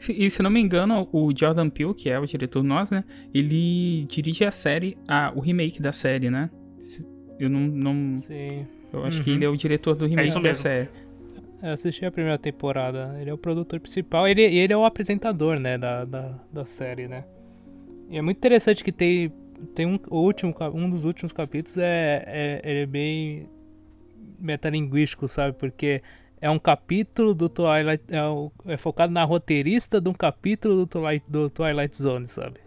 [0.09, 3.03] E se não me engano, o Jordan Peele, que é o diretor nós, né?
[3.33, 6.49] Ele dirige a série, a, o remake da série, né?
[7.39, 7.61] Eu não.
[7.61, 8.67] não Sim.
[8.91, 9.23] Eu acho uhum.
[9.23, 10.89] que ele é o diretor do remake é da série.
[11.63, 13.15] Eu assisti a primeira temporada.
[13.19, 14.27] Ele é o produtor principal.
[14.27, 15.77] Ele, ele é o apresentador, né?
[15.77, 17.25] Da, da, da série, né?
[18.09, 19.31] E é muito interessante que tem
[19.73, 23.49] tem um último um dos últimos capítulos é, é, é bem
[24.39, 25.57] metalinguístico, sabe?
[25.57, 26.01] Porque
[26.39, 31.25] é um capítulo do Twilight é, é, focado na roteirista de um capítulo do Twilight,
[31.27, 32.59] do Twilight Zone, sabe?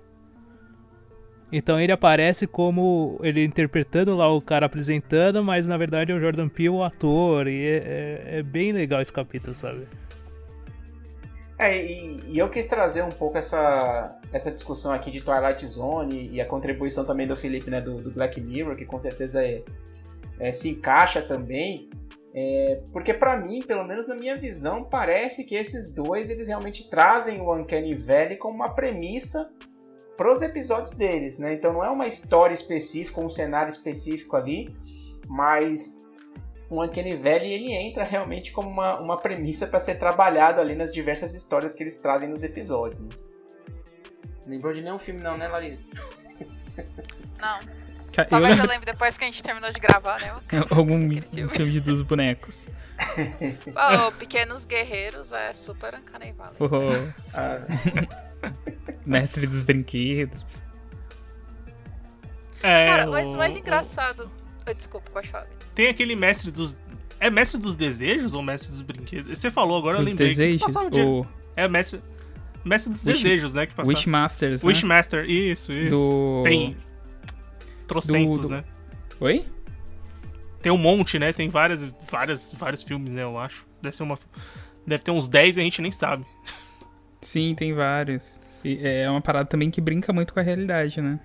[1.51, 6.21] Então ele aparece como ele interpretando lá o cara apresentando, mas na verdade é o
[6.21, 9.87] Jordan Peele o ator e é, é, é bem legal esse capítulo, sabe?
[11.59, 16.29] É, e, e, eu quis trazer um pouco essa, essa discussão aqui de Twilight Zone
[16.33, 19.65] e a contribuição também do Felipe, né, do, do Black Mirror, que com certeza é,
[20.39, 21.91] é, se encaixa também.
[22.33, 26.89] É, porque para mim, pelo menos na minha visão, parece que esses dois eles realmente
[26.89, 29.51] trazem o Uncanny Valley como uma premissa
[30.17, 31.55] para os episódios deles, né?
[31.55, 34.77] Então não é uma história específica, um cenário específico ali,
[35.27, 35.97] mas
[36.71, 40.93] o Uncanny Valley ele entra realmente como uma, uma premissa para ser trabalhado ali nas
[40.93, 43.01] diversas histórias que eles trazem nos episódios.
[43.01, 43.09] Né?
[44.47, 45.89] Lembrou de nenhum filme não, né, Larissa?
[47.41, 47.61] Não.
[48.29, 50.35] Talvez eu, eu lembro depois que a gente terminou de gravar, né?
[50.71, 51.49] Algum filme.
[51.51, 52.67] filme dos bonecos.
[53.77, 56.57] oh, Pequenos Guerreiros é super Uncanny Valley.
[56.59, 57.13] Oh.
[57.33, 57.61] Ah.
[59.07, 60.45] Mestre dos brinquedos.
[62.61, 64.29] É, Cara, mas o mais engraçado...
[64.69, 65.47] Oh, desculpa, pode falar.
[65.75, 66.79] Tem aquele mestre dos.
[67.21, 69.39] É mestre dos desejos ou mestre dos brinquedos?
[69.39, 70.29] Você falou agora, dos eu lembrei.
[70.29, 70.77] Desejos?
[70.77, 71.27] Ou...
[71.57, 72.01] É mestre.
[72.65, 73.23] Mestre dos Wish...
[73.23, 73.67] desejos, né?
[73.67, 73.89] Que passava.
[73.89, 74.63] Wishmasters.
[74.63, 74.69] Né?
[74.69, 75.91] Wishmaster, isso, isso.
[75.91, 76.43] Do...
[76.45, 76.77] Tem.
[77.87, 78.49] Trocentos, do...
[78.51, 78.65] né?
[79.21, 79.47] Oi?
[80.61, 81.33] Tem um monte, né?
[81.33, 83.23] Tem várias, várias, vários filmes, né?
[83.23, 83.67] Eu acho.
[83.81, 84.19] Deve ser uma.
[84.87, 86.25] Deve ter uns 10 e a gente nem sabe.
[87.21, 88.41] Sim, tem vários.
[88.65, 91.21] E é uma parada também que brinca muito com a realidade, né?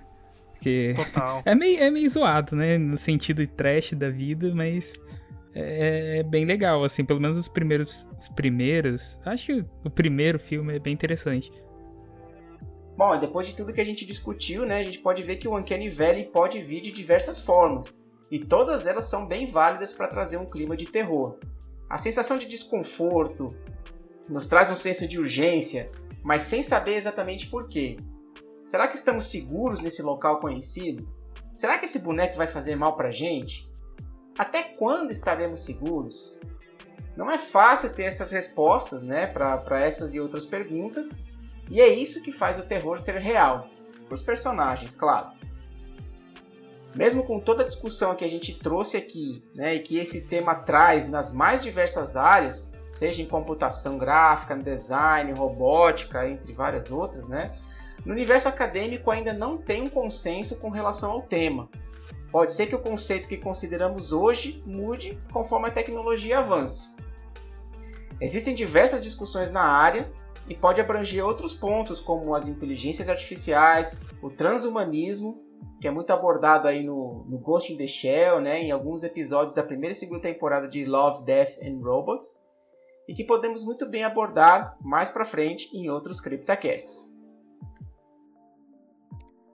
[0.64, 1.41] Porque Total.
[1.45, 2.78] é meio, é meio zoado, né?
[2.78, 4.99] No sentido trash da vida, mas
[5.53, 8.07] é, é, bem legal, assim, pelo menos os primeiros.
[8.18, 9.20] Os primeiros.
[9.26, 11.51] Acho que o primeiro filme é bem interessante.
[12.95, 15.57] Bom, depois de tudo que a gente discutiu, né, a gente pode ver que o
[15.57, 17.99] Uncanny Valley pode vir de diversas formas,
[18.30, 21.39] e todas elas são bem válidas para trazer um clima de terror.
[21.89, 23.47] A sensação de desconforto
[24.30, 25.89] nos traz um senso de urgência,
[26.24, 27.97] mas sem saber exatamente por quê.
[28.74, 31.07] Será que estamos seguros nesse local conhecido?
[31.53, 33.71] Será que esse boneco vai fazer mal pra gente?
[34.36, 36.34] Até quando estaremos seguros?
[37.15, 41.24] Não é fácil ter essas respostas né, para essas e outras perguntas,
[41.69, 43.69] e é isso que faz o terror ser real.
[44.09, 45.30] Os personagens, claro.
[46.95, 50.55] mesmo com toda a discussão que a gente trouxe aqui, né, e que esse tema
[50.55, 57.55] traz nas mais diversas áreas, seja em computação gráfica, design, robótica, entre várias outras, né,
[58.06, 61.70] no universo acadêmico ainda não tem um consenso com relação ao tema.
[62.32, 66.89] Pode ser que o conceito que consideramos hoje mude conforme a tecnologia avance.
[68.20, 70.12] Existem diversas discussões na área
[70.47, 75.43] e pode abranger outros pontos como as inteligências artificiais, o transhumanismo
[75.80, 79.54] que é muito abordado aí no, no Ghost in the Shell, né, em alguns episódios
[79.54, 82.41] da primeira e segunda temporada de Love, Death and Robots,
[83.06, 87.12] e que podemos muito bem abordar mais para frente em outros CryptaCasts.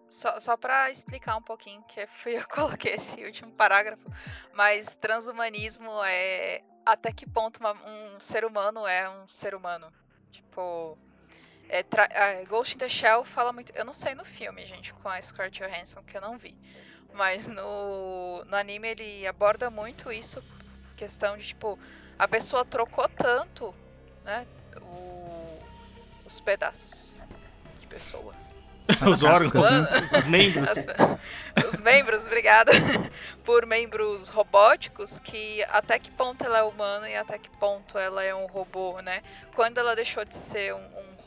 [0.10, 4.12] Só, só para explicar um pouquinho, que fui eu que coloquei esse último parágrafo,
[4.53, 9.93] mas transhumanismo é até que ponto uma, um ser humano é um ser humano.
[10.32, 10.97] Tipo,
[11.70, 13.72] é, é, Ghost in the Shell fala muito.
[13.76, 16.57] Eu não sei no filme, gente, com a Scarlett Johansson, que eu não vi.
[17.14, 20.43] Mas no, no anime ele aborda muito isso.
[20.97, 21.78] Questão de, tipo,
[22.18, 23.74] a pessoa trocou tanto,
[24.24, 24.47] né?
[24.82, 25.62] O,
[26.26, 27.16] os pedaços
[27.80, 28.34] de pessoa.
[29.06, 29.66] Os órgãos,
[30.12, 30.70] os membros.
[30.70, 32.72] As, os membros, obrigada.
[33.44, 38.24] Por membros robóticos, que até que ponto ela é humana e até que ponto ela
[38.24, 39.22] é um robô, né?
[39.56, 40.80] Quando ela deixou de ser um,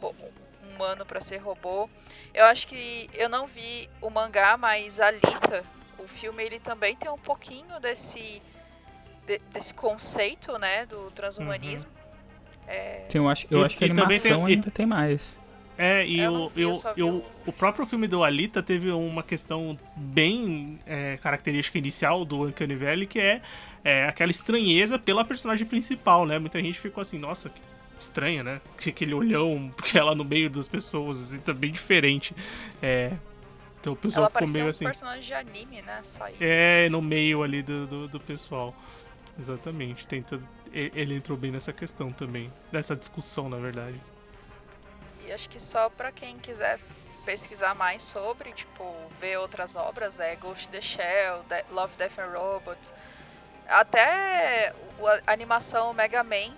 [0.02, 1.88] um humano para ser robô.
[2.34, 5.64] Eu acho que eu não vi o mangá, mas Alita,
[5.98, 8.42] o filme, ele também tem um pouquinho desse
[9.26, 11.90] de, desse conceito, né, do transhumanismo.
[11.90, 12.02] Uhum.
[12.66, 13.04] É...
[13.08, 15.38] Sim, eu acho, eu e, acho que a animação tem, ainda tem mais.
[15.76, 20.78] É, e eu, eu, eu, eu, o próprio filme do Alita teve uma questão bem
[20.86, 23.40] é, característica inicial do Uncanny Valley, que é,
[23.82, 26.38] é, aquela estranheza pela personagem principal, né?
[26.38, 27.60] Muita gente ficou assim, nossa, que
[27.98, 28.60] estranha, né?
[28.76, 32.34] Aquele olhão que ela no meio das pessoas, assim, tá bem diferente.
[32.82, 33.12] É.
[33.80, 34.84] Então o pessoal ela ficou meio um assim.
[34.84, 36.00] personagem de anime, né?
[36.02, 36.92] Saiu, é, assim.
[36.92, 38.74] no meio ali do, do, do, pessoal.
[39.38, 40.06] Exatamente.
[40.06, 40.24] Tem
[40.72, 42.52] ele entrou bem nessa questão também.
[42.70, 43.96] Nessa discussão, na verdade.
[45.26, 46.78] E acho que só pra quem quiser
[47.24, 48.84] pesquisar mais sobre, tipo,
[49.20, 52.92] ver outras obras, é Ghost in the Shell, Love, Death and Robots.
[53.68, 54.72] Até
[55.26, 56.52] a animação Mega Man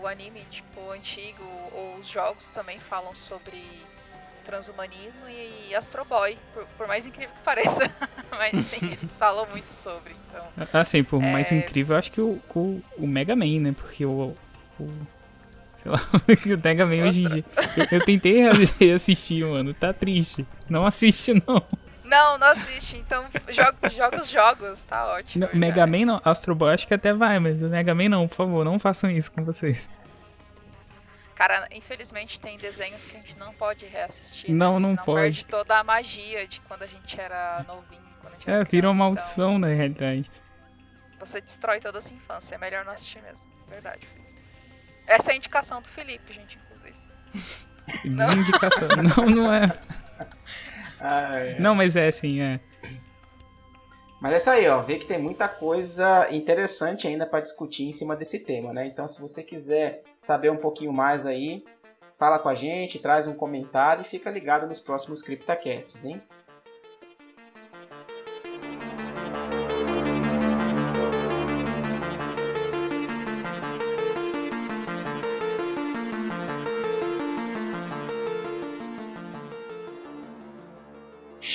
[0.00, 1.42] o anime, tipo, antigo,
[1.72, 3.62] ou os jogos também falam sobre
[4.44, 7.82] transhumanismo e Astro Boy, por, por mais incrível que pareça.
[8.30, 10.46] Mas sim, eles falam muito sobre, então...
[10.72, 11.32] Assim, por é...
[11.32, 13.74] mais incrível, acho que o, o, o Mega Man, né?
[13.76, 14.34] Porque o...
[14.80, 15.17] o
[15.82, 16.00] sei lá,
[16.62, 17.08] Mega Man Nossa.
[17.08, 17.44] hoje em dia...
[17.76, 18.42] Eu, eu tentei
[18.92, 20.46] assistir, mano, tá triste.
[20.68, 21.62] Não assiste, não.
[22.08, 22.96] Não, não assiste.
[22.96, 25.46] Então, joga, joga os jogos, tá ótimo.
[25.46, 28.34] Não, Mega Man não, Astro Boy acho que até vai, mas Mega Man não, por
[28.34, 29.90] favor, não façam isso com vocês.
[31.34, 34.50] Cara, infelizmente tem desenhos que a gente não pode reassistir.
[34.52, 34.88] Não, né?
[34.88, 35.20] não pode.
[35.20, 38.02] perde toda a magia de quando a gente era novinho.
[38.20, 40.28] Quando a gente é, vira uma maldição então, na realidade.
[41.20, 42.54] Você destrói toda a sua infância.
[42.54, 43.48] É melhor não assistir mesmo.
[43.68, 44.08] Verdade.
[45.08, 46.94] Essa é a indicação do Felipe, gente, inclusive.
[48.04, 48.88] Desindicação.
[49.16, 49.72] não, não é.
[51.00, 51.58] Ah, é.
[51.58, 52.60] Não, mas é assim, é.
[54.20, 54.82] Mas é isso aí, ó.
[54.82, 58.86] Vê que tem muita coisa interessante ainda para discutir em cima desse tema, né?
[58.86, 61.64] Então, se você quiser saber um pouquinho mais aí,
[62.18, 66.20] fala com a gente, traz um comentário e fica ligado nos próximos CryptaCasts, hein?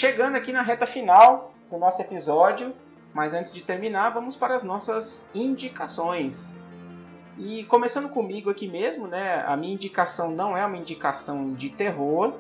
[0.04, 2.76] Chegando aqui na reta final do nosso episódio,
[3.14, 6.54] mas antes de terminar, vamos para as nossas indicações.
[7.38, 9.46] E começando comigo aqui mesmo, né?
[9.48, 12.38] A minha indicação não é uma indicação de terror,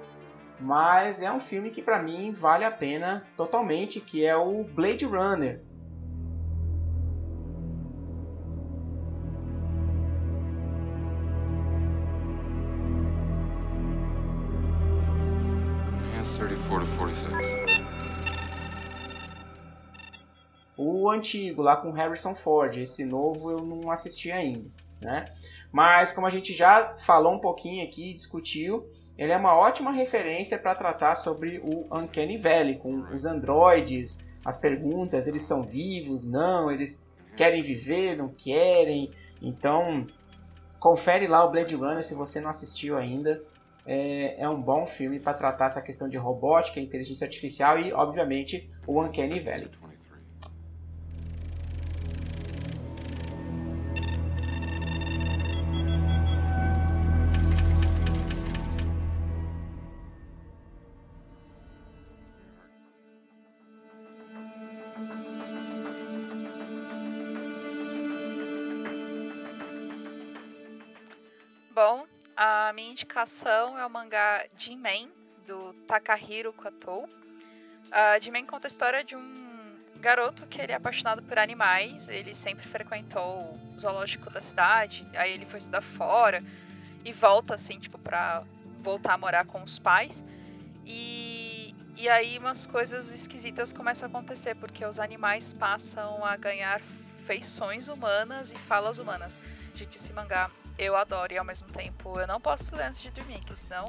[0.60, 5.06] mas é um filme que para mim vale a pena totalmente, que é o Blade
[5.06, 5.62] Runner.
[20.84, 22.78] O antigo lá com Harrison Ford.
[22.78, 24.70] Esse novo eu não assisti ainda,
[25.02, 25.26] né?
[25.72, 30.58] Mas como a gente já falou um pouquinho aqui, discutiu, ele é uma ótima referência
[30.58, 36.72] para tratar sobre o Uncanny Valley, com os androides, as perguntas, eles são vivos, não,
[36.72, 37.04] eles
[37.36, 39.12] querem viver, não querem.
[39.42, 40.06] Então,
[40.80, 43.42] confere lá o Blade Runner se você não assistiu ainda.
[43.86, 48.70] É, é um bom filme para tratar essa questão de robótica, inteligência artificial e, obviamente,
[48.88, 49.70] o Uncanny Valley.
[71.74, 72.06] Bom,
[72.38, 75.12] a minha indicação é o mangá Jinmen,
[75.48, 77.06] do Takahiro Katou.
[77.06, 82.36] Uh, Jinmen conta a história de um garoto que ele é apaixonado por animais, ele
[82.36, 86.44] sempre frequentou o zoológico da cidade, aí ele foi estudar fora
[87.04, 88.44] e volta assim, tipo, pra
[88.80, 90.24] voltar a morar com os pais.
[90.86, 96.82] E, e aí umas coisas esquisitas começam a acontecer, porque os animais passam a ganhar
[97.26, 99.42] feições humanas e falas humanas.
[99.74, 103.12] Gente, esse mangá eu adoro e ao mesmo tempo eu não posso ler antes de
[103.12, 103.86] dormir, que senão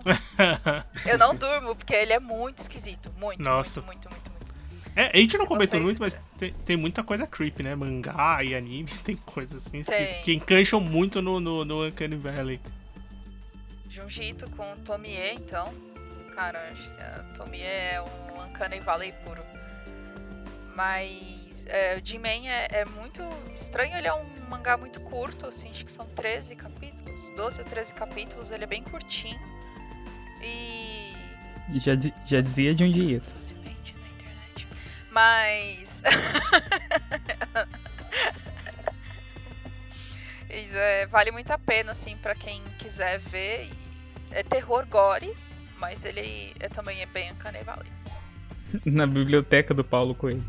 [1.07, 3.13] eu não durmo, porque ele é muito esquisito.
[3.17, 3.81] Muito, Nossa.
[3.81, 4.55] muito, muito, muito, muito.
[4.97, 7.75] É, a gente não comentou muito, mas tem, tem, muita coisa creepy, né?
[7.75, 12.61] Mangá e anime, tem coisas assim que, que, encancham muito no, no, no Uncanny Valley.
[13.89, 15.73] Junjito com Tomie, então.
[16.35, 19.43] Cara, acho que a Tomie é um Uncanny Valley puro.
[20.75, 23.23] Mas é, o Jinmen é, é, muito
[23.55, 27.67] estranho, ele é um mangá muito curto, assim, acho que são 13 capítulos, 12 ou
[27.67, 29.41] 13 capítulos, ele é bem curtinho.
[30.43, 31.15] E.
[31.75, 31.93] Já,
[32.27, 33.23] já dizia de um dia.
[35.11, 36.03] Mas.
[40.77, 43.71] É, vale muito a pena, assim, para quem quiser ver.
[44.31, 45.37] É terror gore,
[45.79, 47.91] mas ele é, também é bem Uncanny Valley.
[48.87, 50.45] Na biblioteca do Paulo Coelho.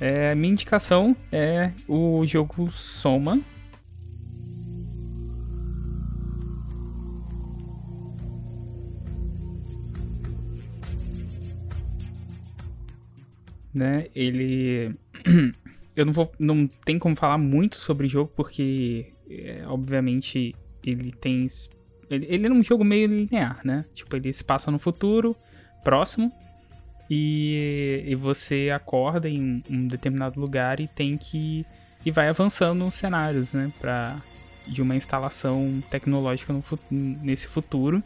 [0.00, 3.40] É, minha indicação é o jogo Soma.
[13.72, 14.94] Né, ele
[15.94, 21.12] eu não vou não tem como falar muito sobre o jogo porque é, obviamente ele
[21.12, 21.46] tem
[22.08, 23.84] ele, ele é um jogo meio linear, né?
[23.94, 25.36] Tipo, ele se passa no futuro
[25.84, 26.32] próximo
[27.08, 31.64] e, e você acorda em um determinado lugar e tem que.
[32.04, 33.72] e vai avançando nos cenários, né?
[33.80, 34.20] Pra,
[34.66, 38.02] de uma instalação tecnológica no, nesse futuro.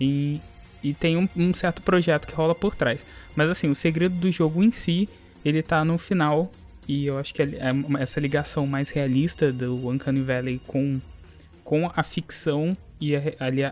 [0.00, 0.40] E,
[0.82, 3.04] e tem um, um, certo projeto que rola por trás.
[3.34, 5.08] Mas assim, o segredo do jogo em si,
[5.44, 6.52] ele tá no final.
[6.86, 11.00] E eu acho que é, é essa ligação mais realista do Uncanny Valley com,
[11.64, 13.20] com a ficção e a,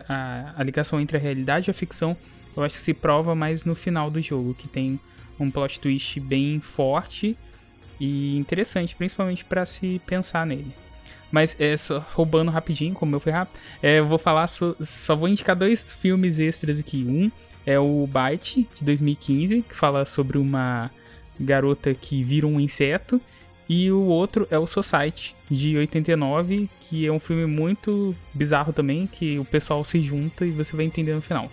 [0.09, 2.15] a, a, ligação entre a realidade e a ficção
[2.55, 4.99] eu acho que se prova mais no final do jogo, que tem
[5.39, 7.37] um plot twist bem forte
[7.99, 10.73] e interessante, principalmente para se pensar nele.
[11.31, 15.27] Mas é só roubando rapidinho, como eu fui rápido, é, eu vou falar, só, vou
[15.27, 17.03] indicar dois filmes extras aqui.
[17.07, 17.31] Um
[17.65, 20.91] é o Bite, de 2015, que fala sobre uma
[21.39, 23.19] garota que vira um inseto.
[23.67, 29.07] E o outro é o Society, de 89, que é um filme muito bizarro também,
[29.07, 31.49] que o pessoal se junta e você vai entender no final.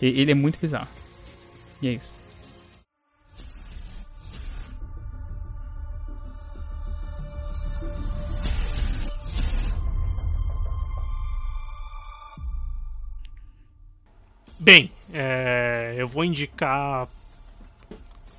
[0.00, 0.88] Ele é muito bizarro.
[1.82, 2.14] E é isso.
[14.58, 17.08] Bem, é, eu vou indicar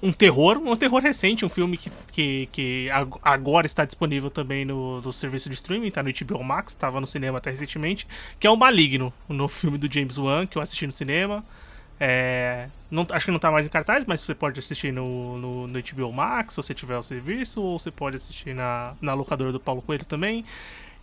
[0.02, 2.90] um terror, um terror recente, um filme que, que, que
[3.22, 7.06] agora está disponível também no, no serviço de streaming, tá no HBO Max, estava no
[7.06, 8.08] cinema até recentemente,
[8.40, 11.44] que é o Maligno, o novo filme do James Wan, que eu assisti no cinema.
[12.00, 15.68] É, não, acho que não está mais em cartaz, mas você pode assistir no, no,
[15.68, 19.52] no, HBO Max, se você tiver o serviço, ou você pode assistir na, na locadora
[19.52, 20.44] do Paulo Coelho também.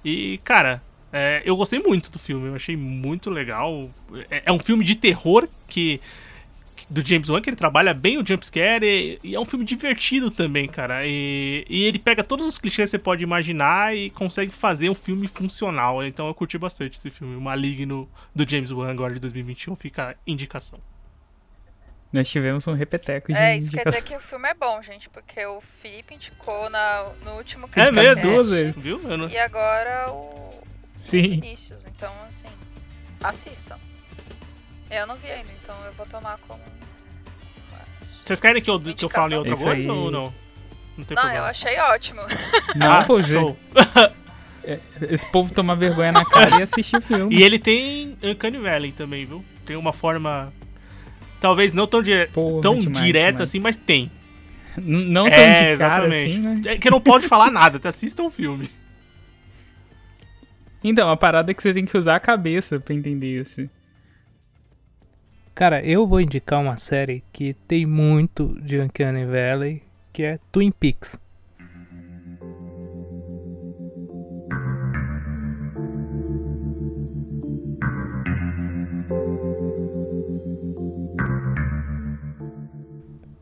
[0.05, 0.83] E, cara,
[1.13, 3.89] é, eu gostei muito do filme, eu achei muito legal.
[4.29, 6.01] É, é um filme de terror que
[6.91, 10.31] do James Wan, que ele trabalha bem o jumpscare, e, e é um filme divertido
[10.31, 11.07] também, cara.
[11.07, 14.95] E, e, ele pega todos os clichês que você pode imaginar e consegue fazer um
[14.95, 16.05] filme funcional.
[16.05, 17.37] Então eu curti bastante esse filme.
[17.37, 20.81] O Maligno do James Wan, agora de 2021, fica a indicação.
[22.11, 23.93] Nós tivemos um repeteco de É, isso indicação.
[23.93, 27.69] quer dizer que o filme é bom, gente, porque o Felipe indicou na, no último
[27.77, 28.99] É mesmo, duas vezes, viu?
[28.99, 29.29] Não...
[29.29, 30.51] E agora o,
[30.99, 31.27] Sim.
[31.27, 32.49] o Vinícius, então assim,
[33.23, 33.79] assistam.
[34.91, 36.61] Eu não vi ainda, então eu vou tomar como.
[38.03, 39.89] Vocês querem que eu, que eu fale outra coisa aí...
[39.89, 40.33] ou não?
[40.97, 41.47] Não, tem não problema.
[41.47, 42.21] eu achei ótimo.
[42.75, 43.19] Não, ah, pô.
[44.65, 44.79] É,
[45.09, 47.35] esse povo toma vergonha na cara e assiste o filme.
[47.39, 49.43] E ele tem Uncanny Valley também, viu?
[49.65, 50.53] Tem uma forma.
[51.41, 52.27] Talvez não tão, dire...
[52.27, 53.49] Porra, tão demais, direta demais.
[53.49, 54.11] assim, mas tem.
[54.77, 56.31] Não tão é, de cara exatamente.
[56.33, 56.63] assim, né?
[56.67, 57.89] É que não pode falar nada, tá?
[57.89, 58.71] assistam o filme.
[60.85, 63.69] Então, a parada é que você tem que usar a cabeça pra entender isso.
[65.59, 69.83] Cara, eu vou indicar uma série que tem muito de Uncanny Valley,
[70.13, 71.21] que é Twin Peaks.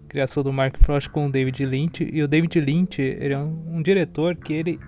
[0.08, 2.08] criação do Mark Frost com o David Lynch.
[2.10, 4.80] E o David Lynch, ele é um, um diretor que ele,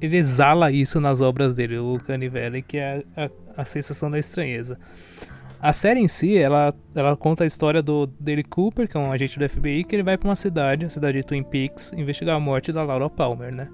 [0.00, 4.20] ele exala isso nas obras dele, o Canny Valley, que é a, a, sensação da
[4.20, 4.78] estranheza.
[5.60, 9.10] A série em si, ela, ela conta a história do Dale Cooper, que é um
[9.10, 12.36] agente do FBI, que ele vai para uma cidade, a cidade de Twin Peaks, investigar
[12.36, 13.68] a morte da Laura Palmer, né?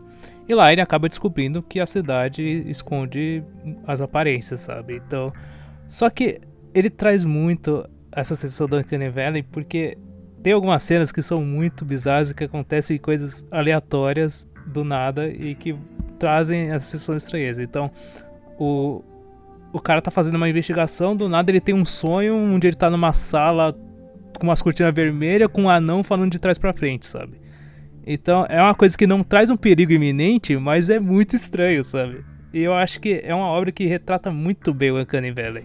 [0.49, 3.43] E lá ele acaba descobrindo que a cidade esconde
[3.87, 4.97] as aparências, sabe?
[4.97, 5.31] Então,
[5.87, 6.41] só que
[6.75, 9.99] ele traz muito essa sensação do Uncanny Valley porque
[10.43, 15.55] tem algumas cenas que são muito bizarras e que acontecem coisas aleatórias do nada e
[15.55, 15.77] que
[16.19, 17.63] trazem essa sensação de estranheza.
[17.63, 17.91] Então,
[18.59, 19.03] o,
[19.75, 22.89] o cara tá fazendo uma investigação, do nada ele tem um sonho onde ele tá
[22.89, 23.77] numa sala
[24.39, 27.41] com umas cortinas vermelhas com um anão falando de trás para frente, sabe?
[28.07, 32.25] Então, é uma coisa que não traz um perigo iminente, mas é muito estranho, sabe?
[32.53, 35.65] E eu acho que é uma obra que retrata muito bem o Uncanny Valley.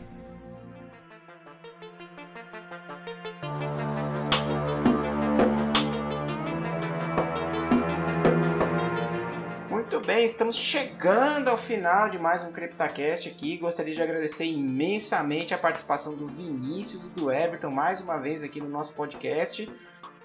[10.09, 13.57] Bem, estamos chegando ao final de mais um CryptaCast aqui.
[13.57, 18.59] Gostaria de agradecer imensamente a participação do Vinícius e do Everton mais uma vez aqui
[18.59, 19.71] no nosso podcast.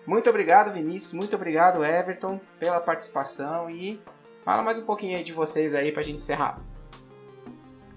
[0.06, 1.12] Muito obrigado, Vinícius.
[1.12, 4.00] Muito obrigado, Everton, pela participação e
[4.42, 6.58] fala mais um pouquinho aí de vocês aí pra gente encerrar.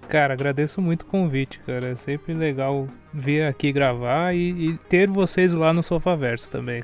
[0.09, 1.87] Cara, agradeço muito o convite, cara.
[1.87, 6.83] É sempre legal vir aqui gravar e, e ter vocês lá no Sofaverso também.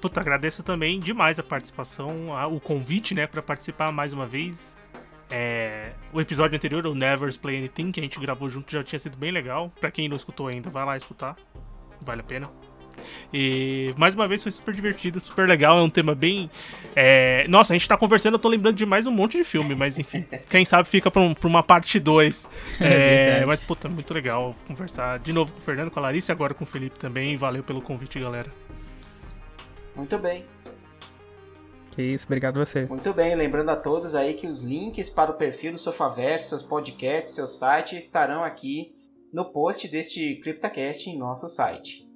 [0.00, 4.76] Puta, agradeço também demais a participação, a, o convite, né, para participar mais uma vez.
[5.30, 8.98] É, o episódio anterior, o Never Play Anything, que a gente gravou junto, já tinha
[8.98, 9.72] sido bem legal.
[9.78, 11.36] Para quem não escutou ainda, vai lá escutar.
[12.02, 12.50] Vale a pena.
[13.32, 15.78] E mais uma vez foi super divertido, super legal.
[15.78, 16.50] É um tema bem.
[16.96, 17.46] É...
[17.48, 19.98] Nossa, a gente tá conversando, eu tô lembrando de mais um monte de filme, mas
[19.98, 20.24] enfim.
[20.50, 22.50] quem sabe fica pra, um, pra uma parte 2.
[22.80, 26.32] É, é, mas, puta, muito legal conversar de novo com o Fernando, com a Larissa
[26.32, 27.36] e agora com o Felipe também.
[27.36, 28.50] Valeu pelo convite, galera.
[30.00, 30.46] Muito bem.
[31.90, 32.86] Que isso, obrigado a você.
[32.86, 36.62] Muito bem, lembrando a todos aí que os links para o perfil do Sofaverso, seus
[36.62, 38.94] podcasts, seu site estarão aqui
[39.30, 42.08] no post deste CryptaCast em nosso site.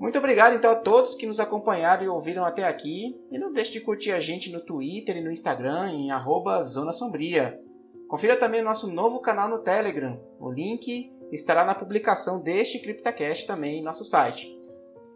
[0.00, 3.16] Muito obrigado então a todos que nos acompanharam e ouviram até aqui.
[3.30, 6.92] E não deixe de curtir a gente no Twitter e no Instagram em arroba Zona
[6.92, 7.62] Sombria.
[8.08, 10.18] Confira também o nosso novo canal no Telegram.
[10.40, 14.56] O link estará na publicação deste CryptaCast também em nosso site.